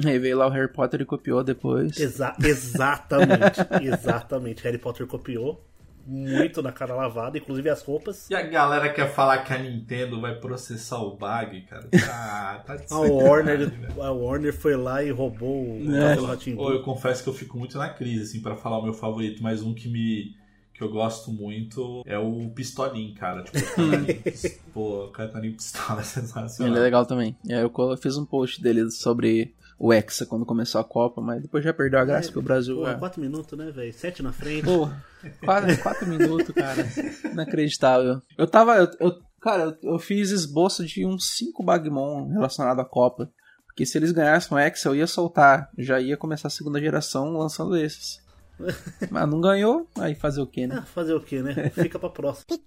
[0.06, 2.00] Aí veio lá o Harry Potter e copiou depois.
[2.00, 4.64] Exa exatamente, exatamente.
[4.64, 5.62] Harry Potter copiou
[6.08, 8.30] muito na cara lavada, inclusive as roupas.
[8.30, 11.88] E a galera quer falar que a Nintendo vai processar o bug, cara.
[12.10, 16.18] Ah, tá de A sacanagem, Warner, a Warner foi lá e roubou o É.
[16.18, 16.70] Ou Rá-Tim-Bum.
[16.72, 19.62] eu confesso que eu fico muito na crise, assim, pra falar o meu favorito, mas
[19.62, 20.36] um que me.
[20.74, 23.44] que eu gosto muito é o Pistolinho, cara.
[23.44, 26.72] Tipo, o pô, o Catarinho Pistola é sensacional.
[26.72, 27.36] Ele é legal também.
[27.44, 31.22] E aí eu colo- fiz um post dele sobre o Hexa quando começou a Copa,
[31.22, 32.96] mas depois já perdeu a graça que o Brasil Pô, é.
[32.96, 33.94] quatro minutos, né, velho?
[33.94, 34.64] Sete na frente.
[34.66, 34.90] Pô,
[35.46, 36.88] quatro, quatro minutos, cara.
[37.32, 38.22] Inacreditável.
[38.38, 38.76] Eu tava.
[38.78, 43.30] Eu, eu- cara, eu, eu fiz esboço de uns cinco Bagmon relacionado à Copa.
[43.68, 45.70] Porque se eles ganhassem o Hexa, eu ia soltar.
[45.78, 48.20] Já ia começar a segunda geração lançando esses.
[49.12, 50.80] Mas não ganhou, aí fazer o quê, né?
[50.80, 51.70] Ah, fazer o quê, né?
[51.70, 52.46] Fica pra próxima.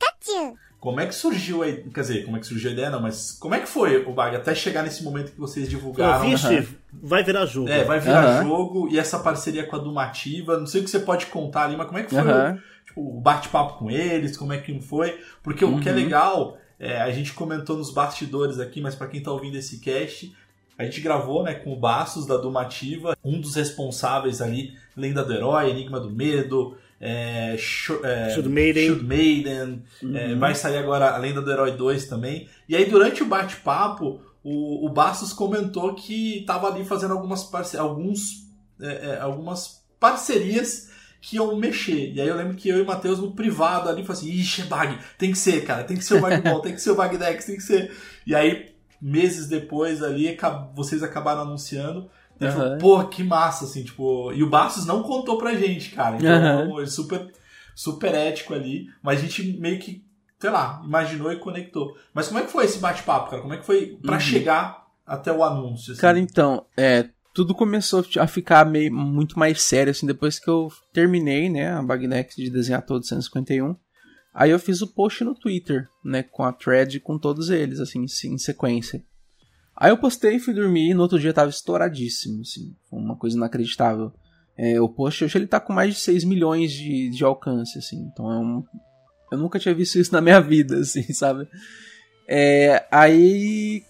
[0.81, 1.85] Como é que surgiu aí?
[1.93, 4.15] Quer dizer, como é que surgiu a ideia, não, mas como é que foi o
[4.15, 6.21] bug até chegar nesse momento que vocês divulgaram?
[6.23, 7.69] Pô, vixe, vai virar jogo.
[7.69, 8.43] É, vai virar Aham.
[8.43, 11.77] jogo e essa parceria com a Dumativa, não sei o que você pode contar ali,
[11.77, 12.59] mas como é que foi Aham.
[12.87, 15.21] tipo, o bate-papo com eles, como é que foi?
[15.43, 15.99] Porque o que é Uhum.
[15.99, 20.35] legal, é, a gente comentou nos bastidores aqui, mas pra quem tá ouvindo esse cast,
[20.79, 25.33] a gente gravou né, com o Bastos da Dumativa, um dos responsáveis ali, Lenda do
[25.33, 28.87] Herói, Enigma do Medo, é, é, Should Maiden.
[28.87, 29.83] Should Maiden,
[30.15, 32.49] é, vai sair agora a Lenda do Herói 2 também.
[32.69, 37.77] E aí, durante o bate-papo, o, o Bastos comentou que tava ali fazendo algumas, parce
[37.77, 38.47] alguns,
[38.81, 42.13] é, é, algumas parcerias que iam mexer.
[42.13, 44.63] E aí eu lembro que eu e o Matheus no privado ali falamos assim, ixi,
[44.63, 46.97] é bug, tem que ser, cara, tem que ser o bom, tem que ser o
[46.97, 47.95] bug Dex, tem que ser.
[48.27, 50.37] E aí, meses depois ali,
[50.75, 52.11] vocês acabaram anunciando.
[52.47, 52.79] Aham.
[52.79, 54.33] pô, que massa, assim, tipo.
[54.33, 56.17] E o Bastos não contou pra gente, cara.
[56.17, 57.31] Então, ele super,
[57.75, 58.87] super ético ali.
[59.03, 60.05] Mas a gente meio que,
[60.39, 61.97] sei lá, imaginou e conectou.
[62.15, 63.43] Mas como é que foi esse bate-papo, cara?
[63.43, 64.21] Como é que foi pra Uhum.
[64.21, 65.93] chegar até o anúncio?
[65.93, 66.01] assim?
[66.01, 70.69] Cara, então, é, tudo começou a ficar meio, muito mais sério, assim, depois que eu
[70.93, 73.77] terminei, né, a Bagnex de desenhar todo 151.
[74.33, 78.05] Aí eu fiz o post no Twitter, né, com a thread com todos eles, assim,
[78.25, 79.05] em sequência.
[79.81, 84.13] Aí eu postei, fui dormir e no outro dia tava estouradíssimo, assim, uma coisa inacreditável.
[84.55, 87.97] É, o post hoje ele tá com mais de 6 milhões de, de alcance, assim,
[88.13, 88.63] então é um...
[89.33, 91.49] Eu nunca tinha visto isso na minha vida, assim, sabe?
[92.29, 93.83] É, aí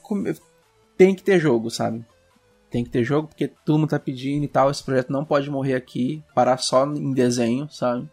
[0.96, 2.04] tem que ter jogo, sabe?
[2.70, 4.70] Tem que ter jogo porque todo mundo tá pedindo e tal.
[4.70, 8.08] Esse projeto não pode morrer aqui, parar só em desenho, sabe?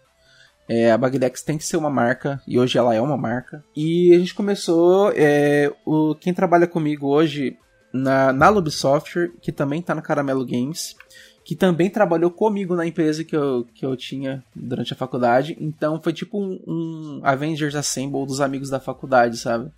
[0.68, 3.64] É, a Bagdex tem que ser uma marca, e hoje ela é uma marca.
[3.76, 5.12] E a gente começou.
[5.16, 7.56] é, o, quem trabalha comigo hoje
[7.98, 10.96] na, na Lub Software, que também tá na Caramelo Games,
[11.44, 15.58] que também trabalhou comigo na empresa que eu, que eu tinha durante a faculdade.
[15.60, 19.72] Então foi tipo um, um Avengers Assemble dos amigos da faculdade, sabe?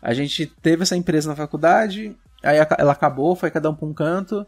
[0.00, 3.92] A gente teve essa empresa na faculdade, aí ela acabou, foi cada um pra um
[3.92, 4.46] canto.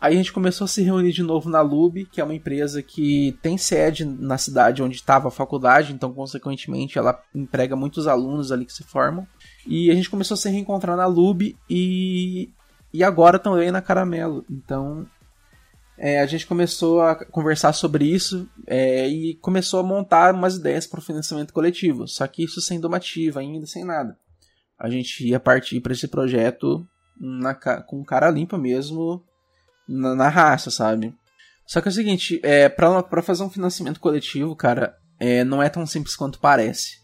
[0.00, 2.82] Aí a gente começou a se reunir de novo na Lub, que é uma empresa
[2.82, 8.52] que tem sede na cidade onde estava a faculdade, então, consequentemente, ela emprega muitos alunos
[8.52, 9.26] ali que se formam.
[9.66, 12.50] E a gente começou a se reencontrar na Lub e,
[12.92, 14.44] e agora também na Caramelo.
[14.50, 15.06] Então,
[15.96, 20.86] é, a gente começou a conversar sobre isso é, e começou a montar umas ideias
[20.86, 22.06] para o financiamento coletivo.
[22.08, 24.18] Só que isso sem domativa, ainda sem nada.
[24.78, 26.86] A gente ia partir para esse projeto
[27.18, 29.22] na, com cara limpa mesmo,
[29.88, 31.14] na, na, raça, sabe?
[31.66, 35.68] Só que é o seguinte, é, para fazer um financiamento coletivo, cara, é, não é
[35.68, 37.03] tão simples quanto parece.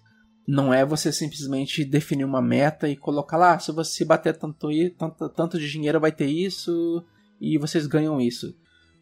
[0.50, 5.28] Não é você simplesmente definir uma meta e colocar lá, se você bater tanto, tanto,
[5.28, 7.04] tanto de dinheiro vai ter isso
[7.40, 8.52] e vocês ganham isso.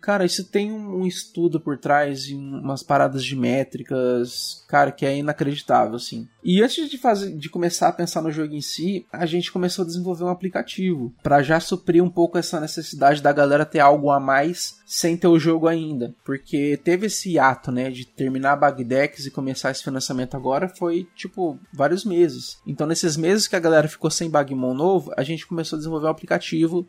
[0.00, 5.16] Cara, isso tem um estudo por trás e umas paradas de métricas, cara, que é
[5.16, 6.28] inacreditável, assim.
[6.42, 9.82] E antes de fazer, de começar a pensar no jogo em si, a gente começou
[9.82, 14.10] a desenvolver um aplicativo para já suprir um pouco essa necessidade da galera ter algo
[14.10, 18.56] a mais sem ter o jogo ainda, porque teve esse ato, né, de terminar a
[18.56, 22.56] Bagdex e começar esse financiamento agora foi tipo vários meses.
[22.66, 26.06] Então nesses meses que a galera ficou sem Bagmon novo, a gente começou a desenvolver
[26.06, 26.88] um aplicativo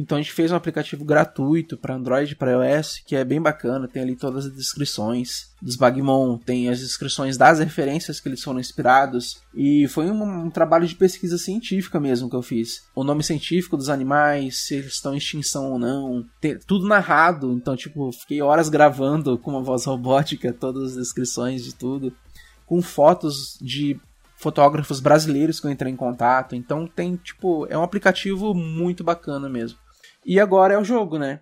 [0.00, 3.42] então a gente fez um aplicativo gratuito para Android e para iOS, que é bem
[3.42, 8.40] bacana, tem ali todas as descrições dos Bagmon, tem as descrições das referências que eles
[8.40, 12.84] foram inspirados, e foi um, um, trabalho de pesquisa científica mesmo que eu fiz.
[12.94, 17.52] O nome científico dos animais, se eles estão em extinção ou não, tem, tudo narrado,
[17.52, 22.14] então tipo, fiquei horas gravando com uma voz robótica todas as descrições de tudo,
[22.64, 23.98] com fotos de
[24.36, 26.54] fotógrafos brasileiros que eu entrei em contato.
[26.54, 29.76] Então tem, tipo, é um aplicativo muito bacana mesmo.
[30.28, 31.40] E agora é o jogo, né?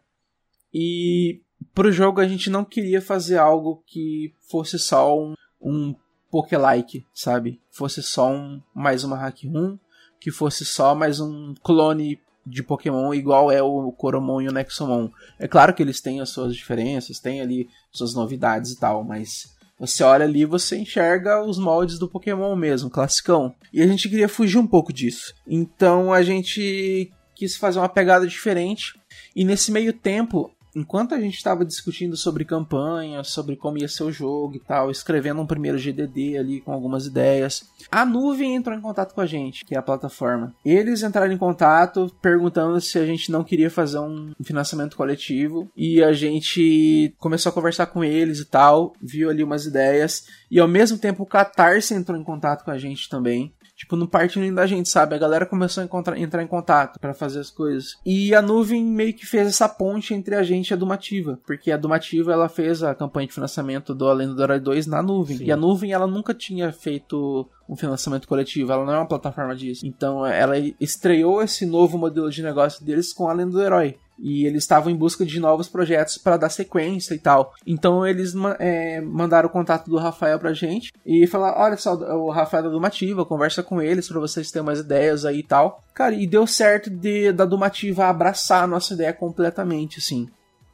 [0.72, 1.40] E
[1.74, 5.92] pro jogo a gente não queria fazer algo que fosse só um, um
[6.30, 7.60] Poké-like, sabe?
[7.68, 9.76] Fosse só um, mais uma Hack Room,
[10.20, 15.10] que fosse só mais um clone de Pokémon igual é o Coromon e o Nexomon.
[15.36, 19.52] É claro que eles têm as suas diferenças, têm ali suas novidades e tal, mas
[19.80, 23.52] você olha ali você enxerga os moldes do Pokémon mesmo, classicão.
[23.72, 25.34] E a gente queria fugir um pouco disso.
[25.44, 28.98] Então a gente quis fazer uma pegada diferente.
[29.34, 34.04] E nesse meio tempo, enquanto a gente estava discutindo sobre campanha, sobre como ia ser
[34.04, 38.76] o jogo e tal, escrevendo um primeiro GDD ali com algumas ideias, a nuvem entrou
[38.76, 40.54] em contato com a gente, que é a plataforma.
[40.62, 46.04] Eles entraram em contato perguntando se a gente não queria fazer um financiamento coletivo e
[46.04, 50.68] a gente começou a conversar com eles e tal, viu ali umas ideias e ao
[50.68, 54.66] mesmo tempo o Catarse entrou em contato com a gente também tipo, no partindo da
[54.66, 55.14] gente, sabe?
[55.14, 57.96] A galera começou a entrar em contato para fazer as coisas.
[58.04, 61.70] E a nuvem meio que fez essa ponte entre a gente e a Dumativa, porque
[61.70, 65.36] a Dumativa ela fez a campanha de financiamento do Além do Herói 2 na nuvem.
[65.36, 65.44] Sim.
[65.44, 69.54] E a nuvem ela nunca tinha feito um financiamento coletivo, ela não é uma plataforma
[69.54, 69.86] disso.
[69.86, 74.62] Então ela estreou esse novo modelo de negócio deles com Além do Herói e eles
[74.62, 77.52] estavam em busca de novos projetos para dar sequência e tal.
[77.66, 82.30] Então eles é, mandaram o contato do Rafael pra gente e falaram: olha só, o
[82.30, 85.82] Rafael é da Dumativa, conversa com eles para vocês terem umas ideias aí e tal.
[85.94, 90.28] Cara, e deu certo de, da Dumativa abraçar a nossa ideia completamente, assim.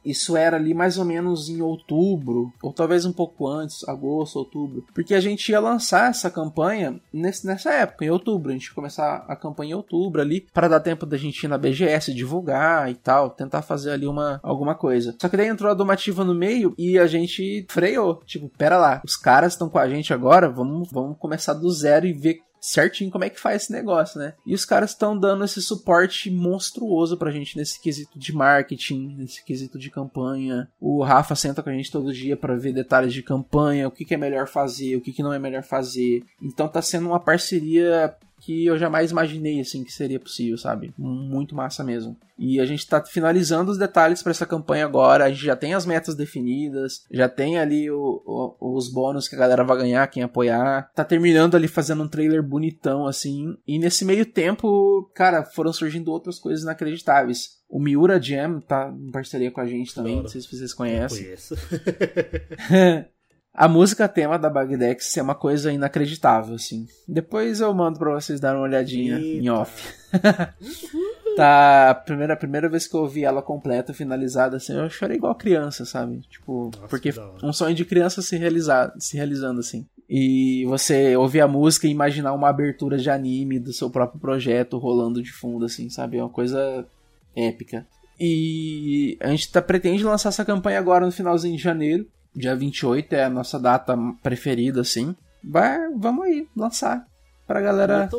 [0.05, 4.85] Isso era ali mais ou menos em outubro, ou talvez um pouco antes, agosto, outubro.
[4.93, 8.49] Porque a gente ia lançar essa campanha nesse, nessa época, em outubro.
[8.49, 11.47] A gente ia começar a campanha em outubro ali, para dar tempo da gente ir
[11.47, 15.15] na BGS divulgar e tal, tentar fazer ali uma alguma coisa.
[15.19, 18.21] Só que daí entrou a Domativa no meio e a gente freou.
[18.25, 22.05] Tipo, pera lá, os caras estão com a gente agora, vamos, vamos começar do zero
[22.05, 24.35] e ver certinho como é que faz esse negócio, né?
[24.45, 29.43] E os caras estão dando esse suporte monstruoso pra gente nesse quesito de marketing, nesse
[29.43, 30.69] quesito de campanha.
[30.79, 34.05] O Rafa senta com a gente todo dia para ver detalhes de campanha, o que,
[34.05, 36.23] que é melhor fazer, o que, que não é melhor fazer.
[36.41, 40.93] Então tá sendo uma parceria que eu jamais imaginei assim que seria possível, sabe?
[40.97, 42.17] Muito massa mesmo.
[42.37, 45.25] E a gente tá finalizando os detalhes para essa campanha agora.
[45.25, 49.35] A gente já tem as metas definidas, já tem ali o, o, os bônus que
[49.35, 50.91] a galera vai ganhar, quem apoiar.
[50.93, 53.55] Tá terminando ali fazendo um trailer bonitão assim.
[53.65, 57.61] E nesse meio tempo, cara, foram surgindo outras coisas inacreditáveis.
[57.69, 61.19] O Miura Jam tá em parceria com a gente também, não sei se vocês conhecem.
[61.19, 61.55] Eu conheço.
[63.53, 66.87] A música tema da Bagdex é uma coisa inacreditável, assim.
[67.07, 69.45] Depois eu mando pra vocês darem uma olhadinha Eita.
[69.45, 69.93] em off.
[71.37, 75.17] tá, a primeira, a primeira vez que eu ouvi ela completa, finalizada, assim, eu chorei
[75.17, 76.21] igual criança, sabe?
[76.21, 79.85] Tipo, Nossa, porque um sonho de criança se, realizar, se realizando, assim.
[80.09, 84.79] E você ouvir a música e imaginar uma abertura de anime do seu próprio projeto
[84.79, 86.17] rolando de fundo, assim, sabe?
[86.17, 86.87] É uma coisa
[87.35, 87.85] épica.
[88.19, 92.07] E a gente tá, pretende lançar essa campanha agora no finalzinho de janeiro.
[92.35, 95.15] Dia 28 é a nossa data preferida, assim.
[95.43, 97.05] Vai, vamos aí, lançar.
[97.45, 98.09] Pra galera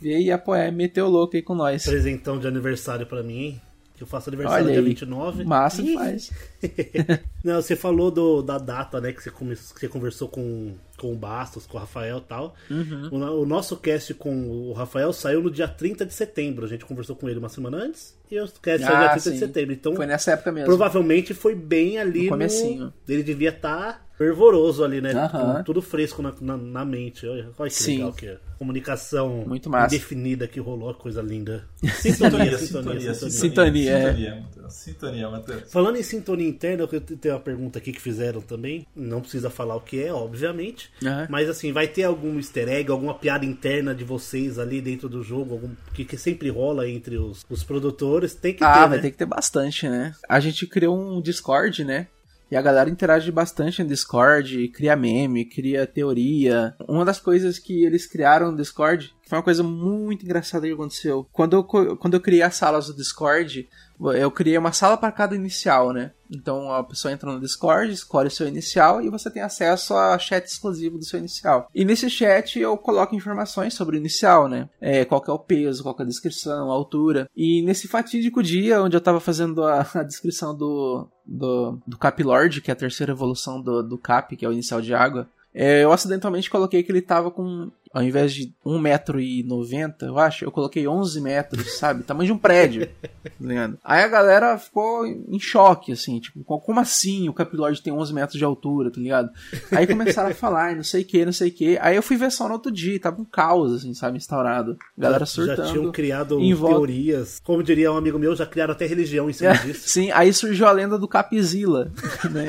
[0.00, 1.84] ver e apoiar, meter o louco aí com nós.
[1.84, 3.60] Presentão de aniversário pra mim, hein?
[4.00, 4.88] Que eu faço aniversário Olha dia aí.
[4.88, 5.44] 29.
[5.44, 5.94] Massa Ih.
[5.94, 6.30] faz.
[7.44, 9.12] Não, você falou do, da data, né?
[9.12, 12.54] Que você, come- que você conversou com, com o Bastos, com o Rafael e tal.
[12.70, 13.08] Uhum.
[13.12, 16.64] O, o nosso cast com o Rafael saiu no dia 30 de setembro.
[16.64, 18.14] A gente conversou com ele uma semana antes.
[18.30, 19.30] E o cast saiu Ah, dia 30 sim.
[19.32, 19.74] de setembro.
[19.74, 20.66] Então, Foi nessa época mesmo.
[20.66, 22.30] provavelmente foi bem ali No no.
[22.30, 22.92] comecinho.
[23.06, 25.14] Ele devia estar fervoroso ali, né?
[25.30, 27.26] Com tudo fresco na, na, na mente.
[27.26, 27.92] Olha, olha que Sim.
[27.96, 28.36] legal que é.
[28.58, 29.94] Comunicação Muito massa.
[29.94, 31.64] indefinida que rolou, coisa linda.
[31.98, 33.14] Sintonia, Sintonia, sintonia, sintonia.
[33.14, 34.02] Sintonia, é.
[34.12, 34.74] Sintonia, Matheus.
[34.74, 35.72] Sintonia, Matheus.
[35.72, 38.86] Falando em sintonia interna, eu tenho uma pergunta aqui que fizeram também.
[38.94, 40.90] Não precisa falar o que é, obviamente.
[41.30, 45.22] Mas assim, vai ter algum easter egg, alguma piada interna de vocês ali dentro do
[45.22, 48.34] jogo, algum que, que sempre rola entre os, os produtores?
[48.34, 48.98] Tem que Ah, ter, vai né?
[48.98, 50.14] ter que ter bastante, né?
[50.28, 52.08] A gente criou um Discord, né?
[52.50, 56.74] E a galera interage bastante no Discord, cria meme, cria teoria.
[56.88, 60.72] Uma das coisas que eles criaram no Discord, que foi uma coisa muito engraçada que
[60.72, 61.26] aconteceu.
[61.32, 63.68] Quando eu, quando eu criei as salas do Discord,
[64.16, 66.12] eu criei uma sala para cada inicial, né?
[66.30, 70.18] Então a pessoa entra no Discord, escolhe o seu inicial e você tem acesso a
[70.18, 71.68] chat exclusivo do seu inicial.
[71.74, 74.68] E nesse chat eu coloco informações sobre o inicial, né?
[74.80, 77.28] É, qual é o peso, qual é a descrição, a altura.
[77.36, 82.20] E nesse fatídico dia onde eu tava fazendo a, a descrição do, do, do Cap
[82.22, 85.28] Lord, que é a terceira evolução do, do Cap, que é o inicial de água,
[85.54, 90.50] é, eu acidentalmente coloquei que ele tava com, ao invés de 1,90m, eu acho, eu
[90.50, 92.02] coloquei 11 metros, sabe?
[92.02, 92.86] Tamanho de um prédio.
[92.86, 93.78] tá ligado?
[93.84, 98.12] Aí a galera ficou em choque, assim, tipo, co- como assim o Capilord tem 11
[98.14, 99.30] metros de altura, tá ligado?
[99.72, 101.78] Aí começaram a falar, não sei o que, não sei o que.
[101.78, 104.76] Aí eu fui ver só no outro dia, tava um caos, assim, sabe, instaurado.
[104.96, 105.92] Galera Já tinham surtando.
[105.92, 106.76] criado em volta.
[106.76, 107.40] teorias.
[107.42, 109.88] Como diria um amigo meu, já criaram até religião em cima É, disso.
[109.88, 111.90] sim, aí surgiu a lenda do Capizilla,
[112.30, 112.46] né?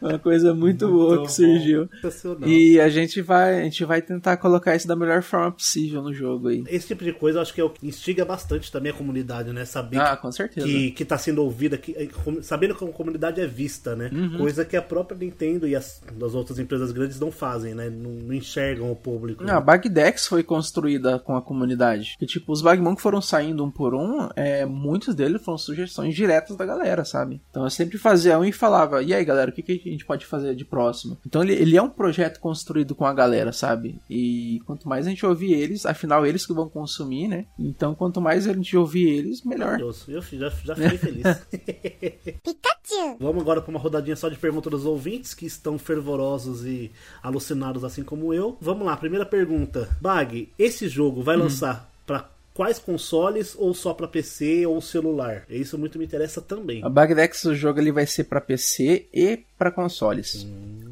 [0.00, 1.22] Uma coisa muito, boa bom.
[1.24, 1.88] que surgiu.
[2.46, 6.12] E a gente vai, a gente vai tentar colocar isso da melhor forma possível no
[6.12, 6.64] jogo aí.
[6.68, 9.52] Esse tipo de coisa eu acho que é o que instiga bastante também a comunidade,
[9.52, 9.64] né?
[9.64, 10.18] Saber Ah,
[10.52, 14.10] que, que tá sendo ouvida, que, com- sabendo como a comunidade é vista, né?
[14.12, 14.38] Uhum.
[14.38, 17.88] Coisa que a própria Nintendo e as, as outras empresas grandes não fazem, né?
[17.90, 19.44] Não, não enxergam o público.
[19.44, 22.16] Não, a Bagdex foi construída com a comunidade.
[22.18, 26.14] Que, tipo, os Bagmon que foram saindo um por um, é, muitos deles foram sugestões
[26.14, 27.40] diretas da galera, sabe?
[27.50, 30.04] Então eu sempre fazia um e falava, e aí galera, o que, que a gente
[30.04, 31.18] pode fazer de próximo?
[31.26, 33.98] Então ele, ele é um projeto construído com a galera, sabe?
[34.08, 37.46] E quanto mais a gente ouvir eles, afinal eles que vão consumir, né?
[37.58, 39.80] Então quanto mais a gente ouvir eles, melhor.
[39.80, 41.24] Eu já, já fiquei feliz.
[43.18, 46.90] Vamos agora para uma rodadinha só de perguntas dos ouvintes que estão fervorosos e
[47.22, 48.56] alucinados assim como eu.
[48.60, 49.88] Vamos lá, primeira pergunta.
[50.00, 55.44] Bag, esse jogo vai lançar para quais consoles ou só para PC ou celular?
[55.48, 56.84] Isso muito me interessa também.
[56.84, 60.46] A Bagdex, o jogo ele vai ser pra PC e pra consoles.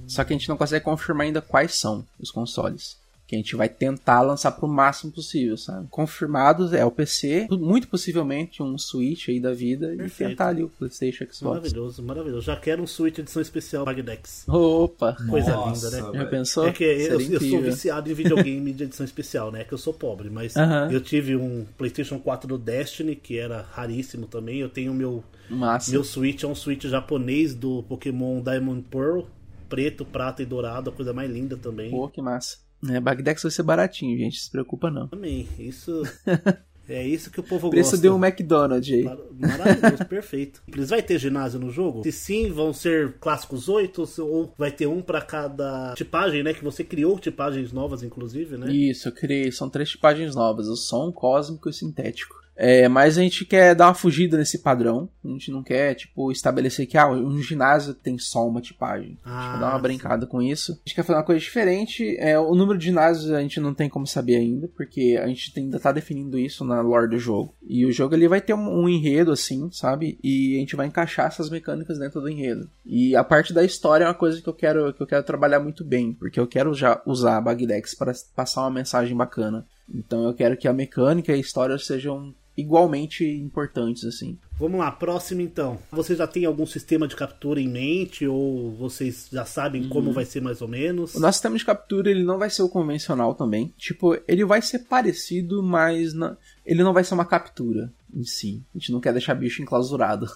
[0.07, 3.01] Só que a gente não consegue confirmar ainda quais são os consoles.
[3.33, 5.89] Que a gente vai tentar lançar pro máximo possível, sabe?
[5.89, 10.13] Confirmados é o PC, muito possivelmente um Switch aí da vida Perfeito.
[10.13, 11.41] e tentar ali o PlayStation, Xbox.
[11.41, 12.43] Maravilhoso, maravilhoso.
[12.45, 14.45] Já quero um Switch edição especial Bagdex.
[14.47, 15.17] Opa!
[15.31, 16.03] Coisa Nossa, linda, né?
[16.03, 16.31] Já velho.
[16.31, 16.69] pensou?
[16.69, 19.65] É que eu, eu sou viciado em videogame de edição especial, né?
[19.65, 20.91] Que eu sou pobre, mas Aham.
[20.93, 24.59] eu tive um PlayStation 4 do Destiny, que era raríssimo também.
[24.59, 25.91] Eu tenho meu Massa.
[25.91, 29.23] meu Switch, é um Switch japonês do Pokémon Diamond Pearl,
[29.71, 31.91] preto, prata e dourado, a coisa mais linda também.
[31.91, 32.59] Pô, que massa.
[32.91, 34.41] É, Bagdex vai ser baratinho, gente.
[34.41, 35.09] Se preocupa não.
[35.09, 36.03] Também, isso
[36.89, 38.03] é isso que o povo Preço gosta.
[38.03, 39.05] de um McDonald's aí.
[39.05, 40.63] Mar- Maravilhoso, perfeito.
[40.67, 42.03] Eles vai ter ginásio no jogo?
[42.03, 46.53] Se sim, vão ser clássicos oito ou vai ter um pra cada tipagem, né?
[46.53, 48.73] Que você criou tipagens novas, inclusive, né?
[48.73, 49.53] Isso, eu criei.
[49.53, 52.42] São três tipagens novas: o som, cósmico e sintético.
[52.57, 55.09] É, mas a gente quer dar uma fugida nesse padrão.
[55.25, 59.19] A gente não quer, tipo, estabelecer que ah, um ginásio tem só uma tipagem.
[59.25, 59.83] a gente Ah, quer dar uma sim.
[59.83, 60.73] brincada com isso.
[60.73, 62.17] A gente quer fazer uma coisa diferente.
[62.19, 65.53] É, o número de ginásios a gente não tem como saber ainda, porque a gente
[65.57, 67.55] ainda tá definindo isso na lore do jogo.
[67.63, 70.19] E o jogo ele vai ter um, um enredo, assim, sabe?
[70.23, 72.69] E a gente vai encaixar essas mecânicas dentro do enredo.
[72.85, 75.61] E a parte da história é uma coisa que eu quero, que eu quero trabalhar
[75.61, 79.67] muito bem, porque eu quero já usar a Bagdex para passar uma mensagem bacana.
[79.93, 84.37] Então eu quero que a mecânica e a história sejam igualmente importantes, assim.
[84.59, 85.79] Vamos lá, próximo então.
[85.91, 89.89] Você já tem algum sistema de captura em mente ou vocês já sabem Uhum.
[89.89, 91.15] como vai ser mais ou menos?
[91.15, 93.73] O nosso sistema de captura ele não vai ser o convencional também.
[93.79, 98.63] Tipo, ele vai ser parecido, mas não- ele não vai ser uma captura em si.
[98.75, 100.27] A gente não quer deixar bicho enclausurado.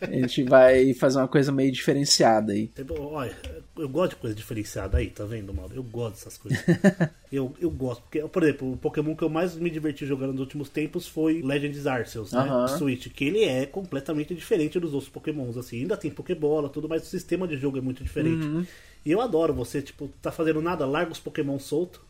[0.00, 2.70] a gente vai fazer uma coisa meio diferenciada aí.
[2.76, 3.36] É Olha,
[3.76, 5.74] eu gosto de coisa diferenciada aí, tá vendo, Mauro?
[5.74, 6.62] Eu gosto dessas coisas.
[7.32, 8.02] eu, eu gosto.
[8.02, 11.40] Porque, por exemplo, o Pokémon que eu mais me diverti jogando nos últimos tempos foi
[11.42, 12.40] Legends Arceus, né?
[12.40, 12.68] Aham.
[12.68, 15.80] Switch, que ele é completamente diferente dos outros Pokémons, assim.
[15.80, 18.44] Ainda tem Pokébola, tudo, mas o sistema de jogo é muito diferente.
[18.44, 18.66] Uhum.
[19.04, 22.00] E eu adoro você, tipo, tá fazendo nada, larga os Pokémon solto.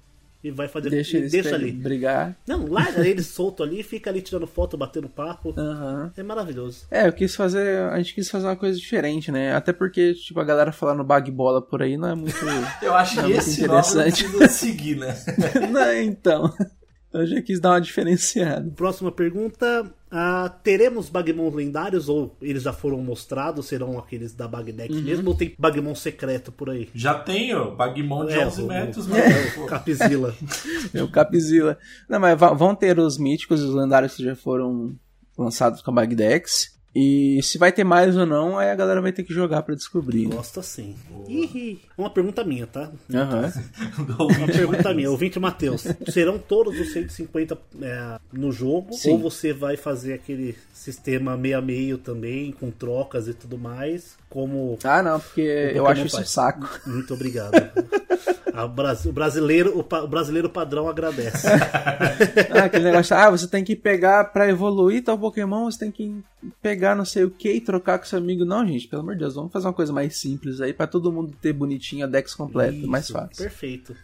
[0.43, 1.70] E vai fazer Deixa eles deixa ali.
[1.72, 2.36] brigar.
[2.47, 5.55] Não, larga ele solto ali, fica ali tirando foto, batendo papo.
[5.57, 6.12] Aham.
[6.16, 6.86] É maravilhoso.
[6.90, 7.78] É, eu quis fazer.
[7.90, 9.55] A gente quis fazer uma coisa diferente, né?
[9.55, 12.36] Até porque, tipo, a galera falando bag bola por aí não é muito.
[12.82, 14.24] Eu acho É que esse nome não interessante.
[14.24, 15.14] precisa seguir, né?
[15.70, 16.53] não, então.
[17.12, 18.70] Eu já quis dar uma diferenciada.
[18.74, 19.93] Próxima pergunta.
[20.13, 23.67] Ah, teremos Bagmons lendários ou eles já foram mostrados?
[23.67, 25.03] Serão aqueles da Bagdex Uhum.
[25.03, 25.31] mesmo?
[25.31, 26.91] Ou tem Bagmon secreto por aí?
[26.95, 29.23] Já tem, ó, Bagmon de É, 11 o- metros, o- mano.
[29.65, 30.35] o Capizilla.
[30.95, 31.79] É o Capizilla.
[32.09, 34.95] Não, mas vão ter os míticos e os lendários que já foram
[35.39, 36.79] lançados com a Bagdex.
[36.95, 39.74] E se vai ter mais ou não, aí a galera vai ter que jogar pra
[39.74, 40.28] descobrir.
[40.28, 40.36] né?
[40.36, 40.95] Gosta sim.
[41.26, 42.90] Ih, Uma pergunta minha, tá?
[43.14, 43.53] Aham.
[44.05, 45.86] Do Uma pergunta minha, ouvinte Matheus.
[46.11, 48.93] Serão todos os 150 é, no jogo?
[48.93, 49.12] Sim.
[49.12, 54.16] Ou você vai fazer aquele sistema meio a meio também, com trocas e tudo mais?
[54.28, 54.78] Como.
[54.84, 55.40] Ah, não, porque
[55.74, 56.68] eu acho isso um saco.
[56.86, 57.53] Muito obrigado.
[58.55, 61.47] O, brasileiro, o, brasileiro padrão agradece.
[62.51, 66.23] Ah, aquele negócio, ah, você tem que pegar pra evoluir tal Pokémon, você tem que
[66.61, 68.45] pegar não sei o que e trocar com seu amigo.
[68.45, 71.13] Não, gente, pelo amor de Deus, vamos fazer uma coisa mais simples aí pra todo
[71.13, 73.37] mundo ter bonitinho a Dex completa, Isso, mais fácil.
[73.37, 73.97] Perfeito.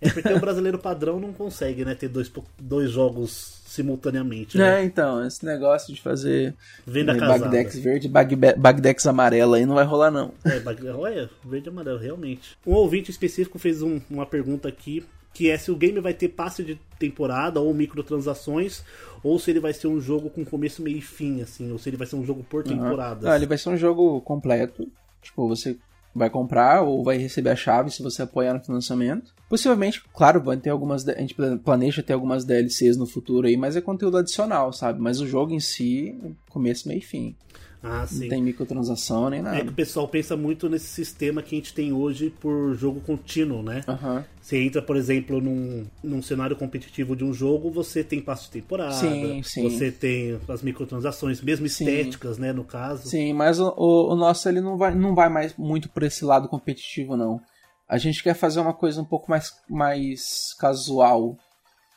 [0.00, 4.56] É porque o brasileiro padrão não consegue, né, ter dois, dois jogos simultaneamente.
[4.58, 4.80] Né?
[4.80, 6.54] É, então, esse negócio de fazer
[6.86, 7.44] Venda eh, casada.
[7.44, 10.32] Bagdex verde e Bag Bagdex amarela aí não vai rolar não.
[10.44, 12.56] É, bag- olha, verde e amarelo, realmente.
[12.66, 15.04] Um ouvinte específico fez um- uma pergunta aqui,
[15.34, 18.82] que é se o game vai ter passe de temporada ou microtransações,
[19.22, 21.88] ou se ele vai ser um jogo com começo, meio e fim, assim, ou se
[21.88, 23.32] ele vai ser um jogo por temporada.
[23.32, 24.86] Ah, ele vai ser um jogo completo.
[25.22, 25.76] Tipo, você
[26.14, 29.34] vai comprar ou vai receber a chave se você apoiar no financiamento.
[29.48, 31.06] Possivelmente, claro, vai ter algumas.
[31.08, 31.34] A gente
[31.64, 35.00] planeja ter algumas DLCs no futuro aí, mas é conteúdo adicional, sabe?
[35.00, 37.36] Mas o jogo em si, começo, meio e fim.
[37.82, 38.28] Ah, Não sim.
[38.28, 39.72] tem microtransação nem É que o nada.
[39.72, 43.82] pessoal pensa muito nesse sistema que a gente tem hoje por jogo contínuo, né?
[43.88, 44.24] Aham.
[44.40, 48.52] Você entra, por exemplo, num, num cenário competitivo de um jogo, você tem passo de
[48.60, 49.62] temporada, Sim, sim.
[49.62, 51.84] você tem as microtransações, mesmo Sim.
[51.84, 53.08] estéticas, né, no caso.
[53.08, 56.24] Sim, mas o, o- o nosso ele não vai, não vai mais muito por esse
[56.24, 57.40] lado competitivo, não.
[57.88, 61.36] A gente quer fazer uma coisa um pouco mais, mais casual.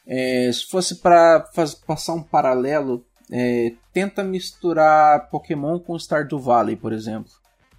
[0.05, 1.39] É, se fosse para
[1.88, 7.32] passar um paralelo, é, tenta misturar Pokémon com Stardew Valley, por exemplo.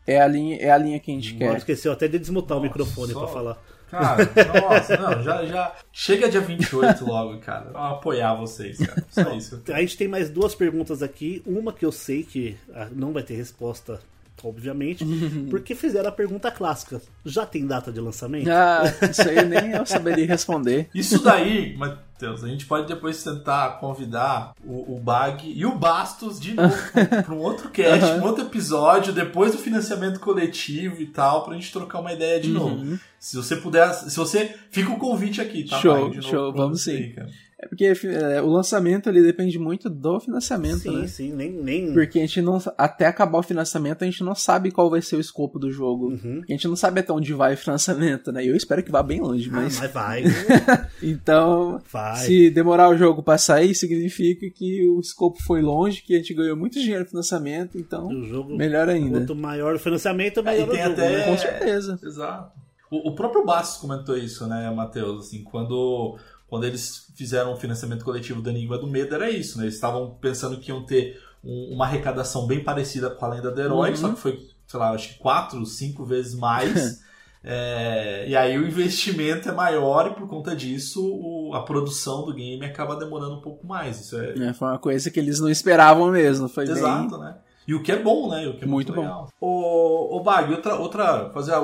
[0.06, 1.58] É a linha, é a linha que a gente Agora quer.
[1.58, 3.58] esqueceu até de desmutar o Nossa, microfone só- pra falar.
[3.90, 4.28] Cara,
[4.62, 5.72] nossa, não, já, já.
[5.92, 7.66] Chega dia 28 logo, cara.
[7.66, 9.04] Pra apoiar vocês, cara.
[9.08, 9.62] Só isso.
[9.72, 11.40] A gente tem mais duas perguntas aqui.
[11.46, 14.00] Uma que eu sei que ah, não vai ter resposta,
[14.42, 15.04] obviamente,
[15.50, 17.00] porque fizeram a pergunta clássica.
[17.24, 18.48] Já tem data de lançamento?
[18.50, 20.88] Ah, isso aí nem eu saberia responder.
[20.92, 21.76] Isso daí,
[22.16, 26.74] Matheus, a gente pode depois tentar convidar o, o Bag e o Bastos de novo
[27.24, 31.70] para um outro cast, um outro episódio, depois do financiamento coletivo e tal, pra gente
[31.70, 32.98] trocar uma ideia de novo.
[33.20, 34.54] Se você puder, se você.
[34.70, 35.78] Fica o convite aqui, tá?
[35.78, 36.92] Show, show, vamos sim.
[36.92, 37.30] aí, cara.
[37.58, 41.06] É porque é, o lançamento ele depende muito do financiamento, sim, né?
[41.06, 41.50] sim, nem.
[41.50, 41.92] nem...
[41.94, 42.58] Porque a gente não.
[42.76, 46.10] Até acabar o financiamento, a gente não sabe qual vai ser o escopo do jogo.
[46.10, 46.42] Uhum.
[46.46, 48.44] A gente não sabe até onde vai o financiamento, né?
[48.44, 49.80] E eu espero que vá bem longe, Ah, mas.
[49.80, 50.24] mas vai,
[51.02, 51.80] Então.
[51.90, 52.16] vai.
[52.16, 56.34] Se demorar o jogo pra sair, significa que o escopo foi longe, que a gente
[56.34, 58.08] ganhou muito dinheiro no financiamento, então.
[58.08, 59.18] O jogo, Melhor ainda.
[59.20, 60.92] quanto maior o financiamento, É, melhor tem o jogo.
[60.92, 61.24] até- né?
[61.24, 61.98] Com certeza.
[62.02, 62.52] Exato.
[62.90, 65.26] O, o próprio Bastos comentou isso, né, Matheus?
[65.26, 66.16] Assim, quando,
[66.56, 69.64] quando eles fizeram o financiamento coletivo do Enigma do Medo, era isso, né?
[69.64, 73.60] Eles estavam pensando que iam ter um- uma arrecadação bem parecida com a Lenda do
[73.60, 73.96] Herói, Uhum.
[73.96, 76.72] só que foi, sei lá, acho que quatro, cinco vezes mais.
[77.48, 82.34] É, e aí o investimento é maior e por conta disso o- a produção do
[82.34, 84.00] game acaba demorando um pouco mais.
[84.00, 86.48] Isso é, É, foi uma coisa que eles não esperavam mesmo.
[86.48, 87.36] Foi bem- Exato, né?
[87.68, 88.48] E o que é bom, né?
[88.48, 89.00] O que é muito, Muito bom.
[89.02, 89.28] legal.
[89.40, 91.30] Ô, ô Bag, outra, outra.
[91.32, 91.58] Fazer a,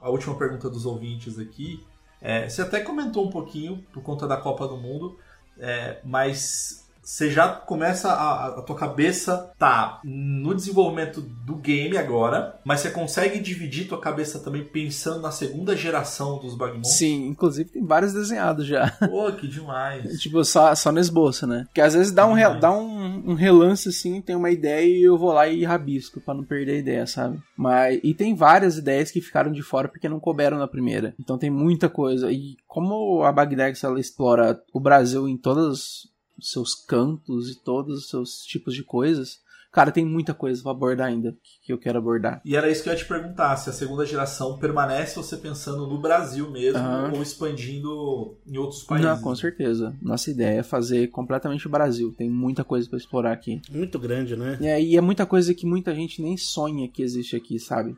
[0.00, 1.84] a última pergunta dos ouvintes aqui.
[2.20, 5.18] É, você até comentou um pouquinho por conta da Copa do Mundo,
[5.58, 12.60] é, mas você já começa a, a tua cabeça tá no desenvolvimento do game agora,
[12.62, 16.84] mas você consegue dividir tua cabeça também pensando na segunda geração dos Bagmon?
[16.84, 18.90] Sim, inclusive tem vários desenhados já.
[19.08, 20.04] Pô, que demais.
[20.20, 21.64] Tipo, só, só no esboço, né?
[21.68, 25.16] Porque às vezes dá um, dá um, um relance assim, tem uma ideia e eu
[25.16, 27.40] vou lá e rabisco pra não perder a ideia, sabe?
[27.56, 31.14] Mas e tem várias ideias que ficaram de fora porque não couberam na primeira.
[31.18, 32.30] Então tem muita coisa.
[32.30, 37.98] E como a Bagdex ela explora o Brasil em todos os seus cantos e todos
[37.98, 39.38] os seus tipos de coisas,
[39.72, 42.40] cara, tem muita coisa pra abordar ainda que- eu quero abordar.
[42.44, 45.86] E era isso que eu ia te perguntar, se a segunda geração permanece você pensando
[45.86, 47.12] no Brasil mesmo Aham.
[47.14, 49.06] ou expandindo em outros países.
[49.10, 49.94] Não, com certeza.
[50.00, 52.12] Nossa ideia é fazer completamente o Brasil.
[52.16, 53.60] Tem muita coisa pra explorar aqui.
[53.70, 54.58] Muito grande, né?
[54.60, 57.94] É, e é muita coisa que muita gente nem sonha que existe aqui, sabe?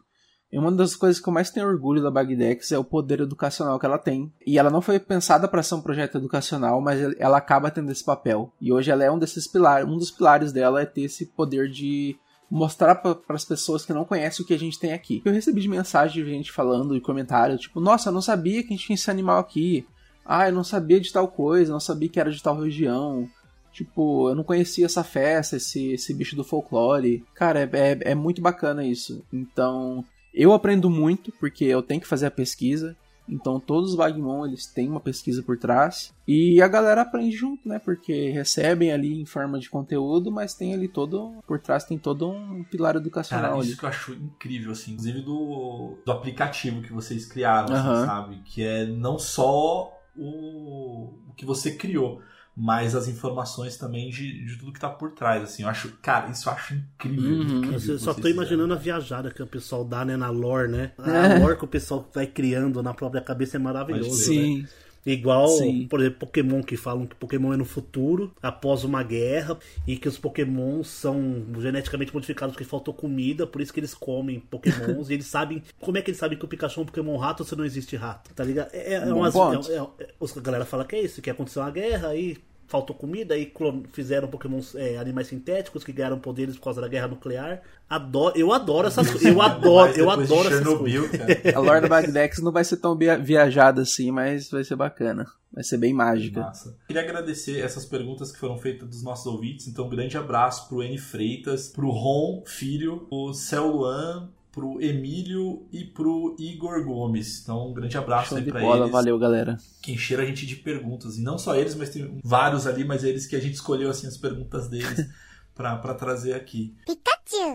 [0.52, 3.78] E uma das coisas que eu mais tenho orgulho da Bagdex é o poder educacional
[3.78, 4.32] que ela tem.
[4.44, 8.04] E ela não foi pensada para ser um projeto educacional, mas ela acaba tendo esse
[8.04, 8.52] papel.
[8.60, 11.70] E hoje ela é um desses pilares, um dos pilares dela é ter esse poder
[11.70, 12.16] de
[12.50, 15.22] mostrar para as pessoas que não conhecem o que a gente tem aqui.
[15.24, 18.68] Eu recebi de mensagem de gente falando e comentário, tipo, nossa, eu não sabia que
[18.68, 19.86] a gente tinha esse animal aqui.
[20.26, 23.28] Ah, eu não sabia de tal coisa, não sabia que era de tal região.
[23.72, 27.24] Tipo, eu não conhecia essa festa, esse, esse bicho do folclore.
[27.34, 29.24] Cara, é, é, é muito bacana isso.
[29.32, 32.96] Então, eu aprendo muito, porque eu tenho que fazer a pesquisa.
[33.28, 37.68] Então todos os Bagmon eles têm uma pesquisa por trás e a galera aprende junto,
[37.68, 37.78] né?
[37.78, 42.28] Porque recebem ali em forma de conteúdo, mas tem ali todo por trás tem todo
[42.28, 43.52] um pilar educacional.
[43.52, 43.78] Cara, isso ali.
[43.78, 48.06] que eu acho incrível, assim, inclusive do, do aplicativo que vocês criaram, assim, Aham.
[48.06, 48.42] sabe?
[48.44, 52.20] Que é não só o, o que você criou,
[52.56, 55.62] mas as informações também de, de tudo que tá por trás, assim.
[55.62, 57.30] Eu acho, cara, isso eu acho incrível.
[57.30, 57.58] Uhum.
[57.58, 58.98] incrível Eu só tô imaginando a fizeram.
[59.00, 60.92] viajada que o pessoal dá, né, na lore, né?
[60.98, 61.38] A É.
[61.38, 64.68] lore que o pessoal vai criando na própria cabeça é maravilhoso, Pode né?
[65.04, 65.86] Igual, Sim.
[65.88, 70.06] por exemplo, Pokémon que falam que Pokémon é no futuro, após uma guerra, e que
[70.08, 75.14] os Pokémons são geneticamente modificados porque faltou comida, por isso que eles comem Pokémons, e
[75.14, 75.62] eles sabem.
[75.80, 77.96] Como é que eles sabem que o Pikachu é um Pokémon rato se não existe
[77.96, 78.32] rato?
[78.34, 78.70] Tá ligado?
[78.74, 81.62] É, é, Bom umas- é- é- é- a galera fala que é isso, que aconteceu
[81.62, 82.36] uma guerra, aí
[82.70, 87.08] faltou comida, clon- fizeram Pokémon é, animais sintéticos que ganharam poderes por causa da guerra
[87.08, 87.60] nuclear.
[87.88, 89.26] Adoro, eu adoro essas coisas.
[89.28, 91.18] Eu adoro, eu adoro essas Chernobyl, coisas.
[91.42, 91.56] cara.
[91.56, 95.26] A lore da Bagdex não vai ser tão via- viajada assim, mas vai ser bacana.
[95.52, 96.40] Vai ser bem mágica.
[96.42, 96.76] Massa.
[96.86, 99.66] Queria agradecer essas perguntas que foram feitas dos nossos ouvintes.
[99.66, 105.66] Então, um grande abraço pro N Freitas, pro Ron Filho, pro Céu Luan, pro Emílio
[105.72, 107.42] e pro Igor Gomes.
[107.42, 108.92] Então, um grande abraço Show aí de pra bola, eles.
[108.92, 109.56] valeu, galera.
[109.82, 111.16] Que encheram a gente de perguntas.
[111.16, 114.06] E não só eles, mas tem vários ali, mas eles que a gente escolheu assim
[114.06, 115.06] as perguntas deles
[115.54, 116.74] pra, pra trazer aqui.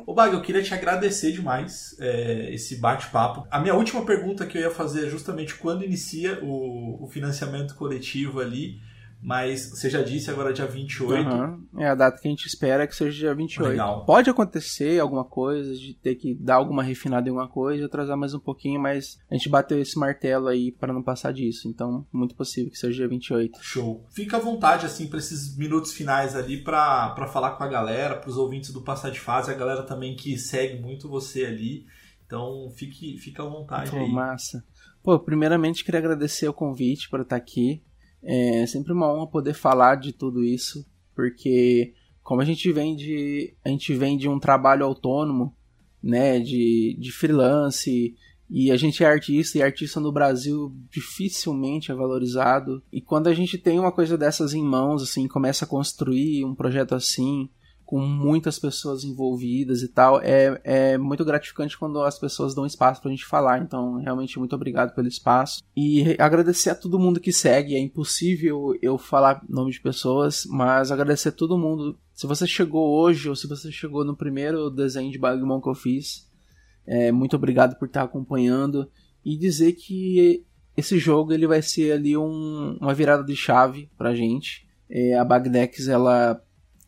[0.06, 3.46] Ô Bag, eu queria te agradecer demais é, esse bate-papo.
[3.52, 7.76] A minha última pergunta que eu ia fazer é justamente quando inicia o, o financiamento
[7.76, 8.80] coletivo ali,
[9.26, 11.28] mas você já disse agora dia 28.
[11.28, 11.64] Aham.
[11.78, 13.70] É a data que a gente espera que seja dia 28.
[13.70, 14.06] Legal.
[14.06, 18.36] Pode acontecer alguma coisa, de ter que dar alguma refinada em alguma coisa, atrasar mais
[18.36, 21.68] um pouquinho, mas a gente bateu esse martelo aí para não passar disso.
[21.68, 23.58] Então, muito possível que seja dia 28.
[23.62, 24.06] Show.
[24.12, 28.16] Fica à vontade, assim, para esses minutos finais ali, pra pra falar com a galera,
[28.16, 31.86] pros ouvintes do Passar de Fase, a galera também que segue muito você ali.
[32.26, 34.12] Então, fique, fica à vontade Pô, aí.
[34.12, 34.64] massa.
[35.04, 37.84] Pô, primeiramente queria agradecer o convite para estar aqui.
[38.26, 43.56] É sempre uma honra poder falar de tudo isso, porque como a gente vem de
[43.64, 45.56] a gente vem de um trabalho autônomo,
[46.02, 48.16] né, de, de freelance,
[48.50, 52.82] e a gente é artista, e artista no Brasil dificilmente é valorizado.
[52.92, 56.54] E quando a gente tem uma coisa dessas em mãos, assim, começa a construir um
[56.54, 57.50] projeto assim,
[57.86, 63.02] com muitas pessoas envolvidas e tal, é, é muito gratificante quando as pessoas dão espaço
[63.02, 63.62] pra gente falar.
[63.62, 65.62] Então, realmente, muito obrigado pelo espaço.
[65.78, 67.76] E agradecer a todo mundo que segue.
[67.76, 71.98] É impossível eu falar nome de pessoas, mas agradecer a todo mundo.
[72.14, 75.76] Se você chegou hoje ou se você chegou no primeiro desenho de Bagmon que eu
[75.76, 76.28] fiz,
[76.88, 78.90] é, muito obrigado por estar acompanhando.
[79.24, 80.44] E dizer que
[80.78, 84.66] esse jogo ele vai ser ali um- uma virada de chave pra gente.
[84.90, 86.42] É, a Bagdex, ela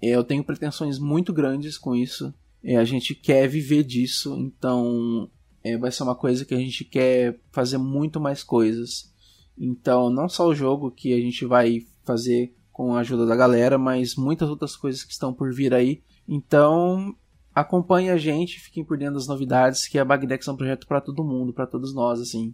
[0.10, 2.34] eu tenho pretensões muito grandes com isso.
[2.64, 5.30] É, a gente quer viver disso, então
[5.64, 9.14] é, vai ser uma coisa que a gente quer fazer muito mais coisas.
[9.58, 13.78] Então, não só o jogo que a gente vai fazer com a ajuda da galera,
[13.78, 16.04] mas muitas outras coisas que estão por vir aí.
[16.28, 17.16] Então,
[17.54, 21.02] acompanhe a gente, fiquem por dentro das novidades, que a Bagdex é um projeto para
[21.02, 22.54] todo mundo, para todos nós, assim.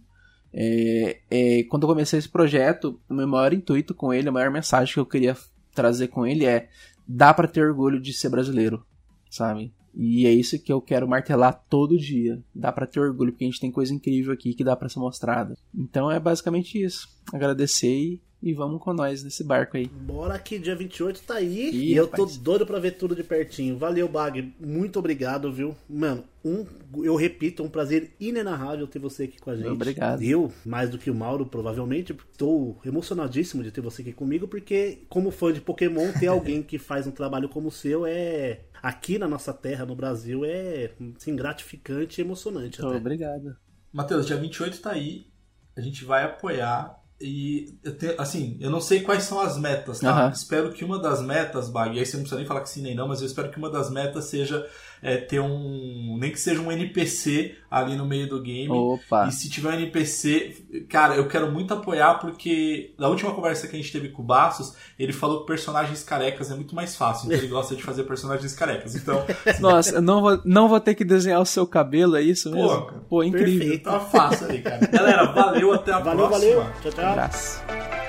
[0.50, 4.50] É, é, quando eu comecei esse projeto, o meu maior intuito com ele, a maior
[4.50, 5.36] mensagem que eu queria
[5.74, 6.70] trazer com ele é
[7.06, 8.84] dá pra ter orgulho de ser brasileiro,
[9.30, 9.72] sabe?
[9.96, 12.42] E é isso que eu quero martelar todo dia.
[12.54, 14.98] Dá pra ter orgulho, porque a gente tem coisa incrível aqui que dá pra ser
[14.98, 15.56] mostrada.
[15.72, 17.08] Então é basicamente isso.
[17.32, 19.86] Agradecer e, e vamos com nós nesse barco aí.
[19.86, 21.70] Bora que dia 28 tá aí.
[21.70, 22.36] Ih, e eu tô rapaz.
[22.36, 23.78] doido pra ver tudo de pertinho.
[23.78, 24.52] Valeu, Bag.
[24.60, 25.74] Muito obrigado, viu?
[25.88, 26.66] Mano, um,
[27.02, 29.68] eu repito, é um prazer inenarrável ter você aqui com a gente.
[29.68, 30.22] Obrigado.
[30.22, 35.06] Eu, mais do que o Mauro, provavelmente, estou emocionadíssimo de ter você aqui comigo, porque,
[35.08, 38.60] como fã de Pokémon, ter alguém que faz um trabalho como o seu é.
[38.82, 42.76] Aqui na nossa terra, no Brasil, é assim, gratificante e emocionante.
[42.76, 42.98] Então, até.
[42.98, 43.56] obrigado.
[43.90, 45.28] Matheus, dia 28 tá aí.
[45.74, 47.02] A gente vai apoiar.
[47.20, 50.10] E eu te- assim, eu não sei quais são as metas, tá?
[50.10, 50.30] Aham.
[50.32, 52.82] Espero que uma das metas, Bag, e aí você não precisa nem falar que sim
[52.82, 54.68] nem não, mas eu espero que uma das metas seja
[55.04, 56.16] é, ter um.
[56.18, 58.70] Nem que seja um NPC ali no meio do game.
[58.70, 59.26] Opa.
[59.28, 63.76] E se tiver um NPC, cara, eu quero muito apoiar porque na última conversa que
[63.76, 67.26] a gente teve com o Bastos, ele falou que personagens carecas é muito mais fácil,
[67.26, 68.94] então ele gosta de fazer personagens carecas.
[68.94, 69.22] Então,
[69.60, 72.56] Nossa, eu não vou, não vou ter que desenhar o seu cabelo, é isso Pô,
[72.56, 72.86] mesmo?
[72.86, 73.00] cara.
[73.06, 73.58] Pô, incrível.
[73.60, 73.84] Perfeito.
[73.84, 74.86] tá fácil ali, cara.
[74.86, 76.54] Galera, valeu, até a Valeu, próxima.
[76.56, 76.72] valeu.
[76.82, 77.04] Tchau, tchau.
[77.04, 78.03] Abraço.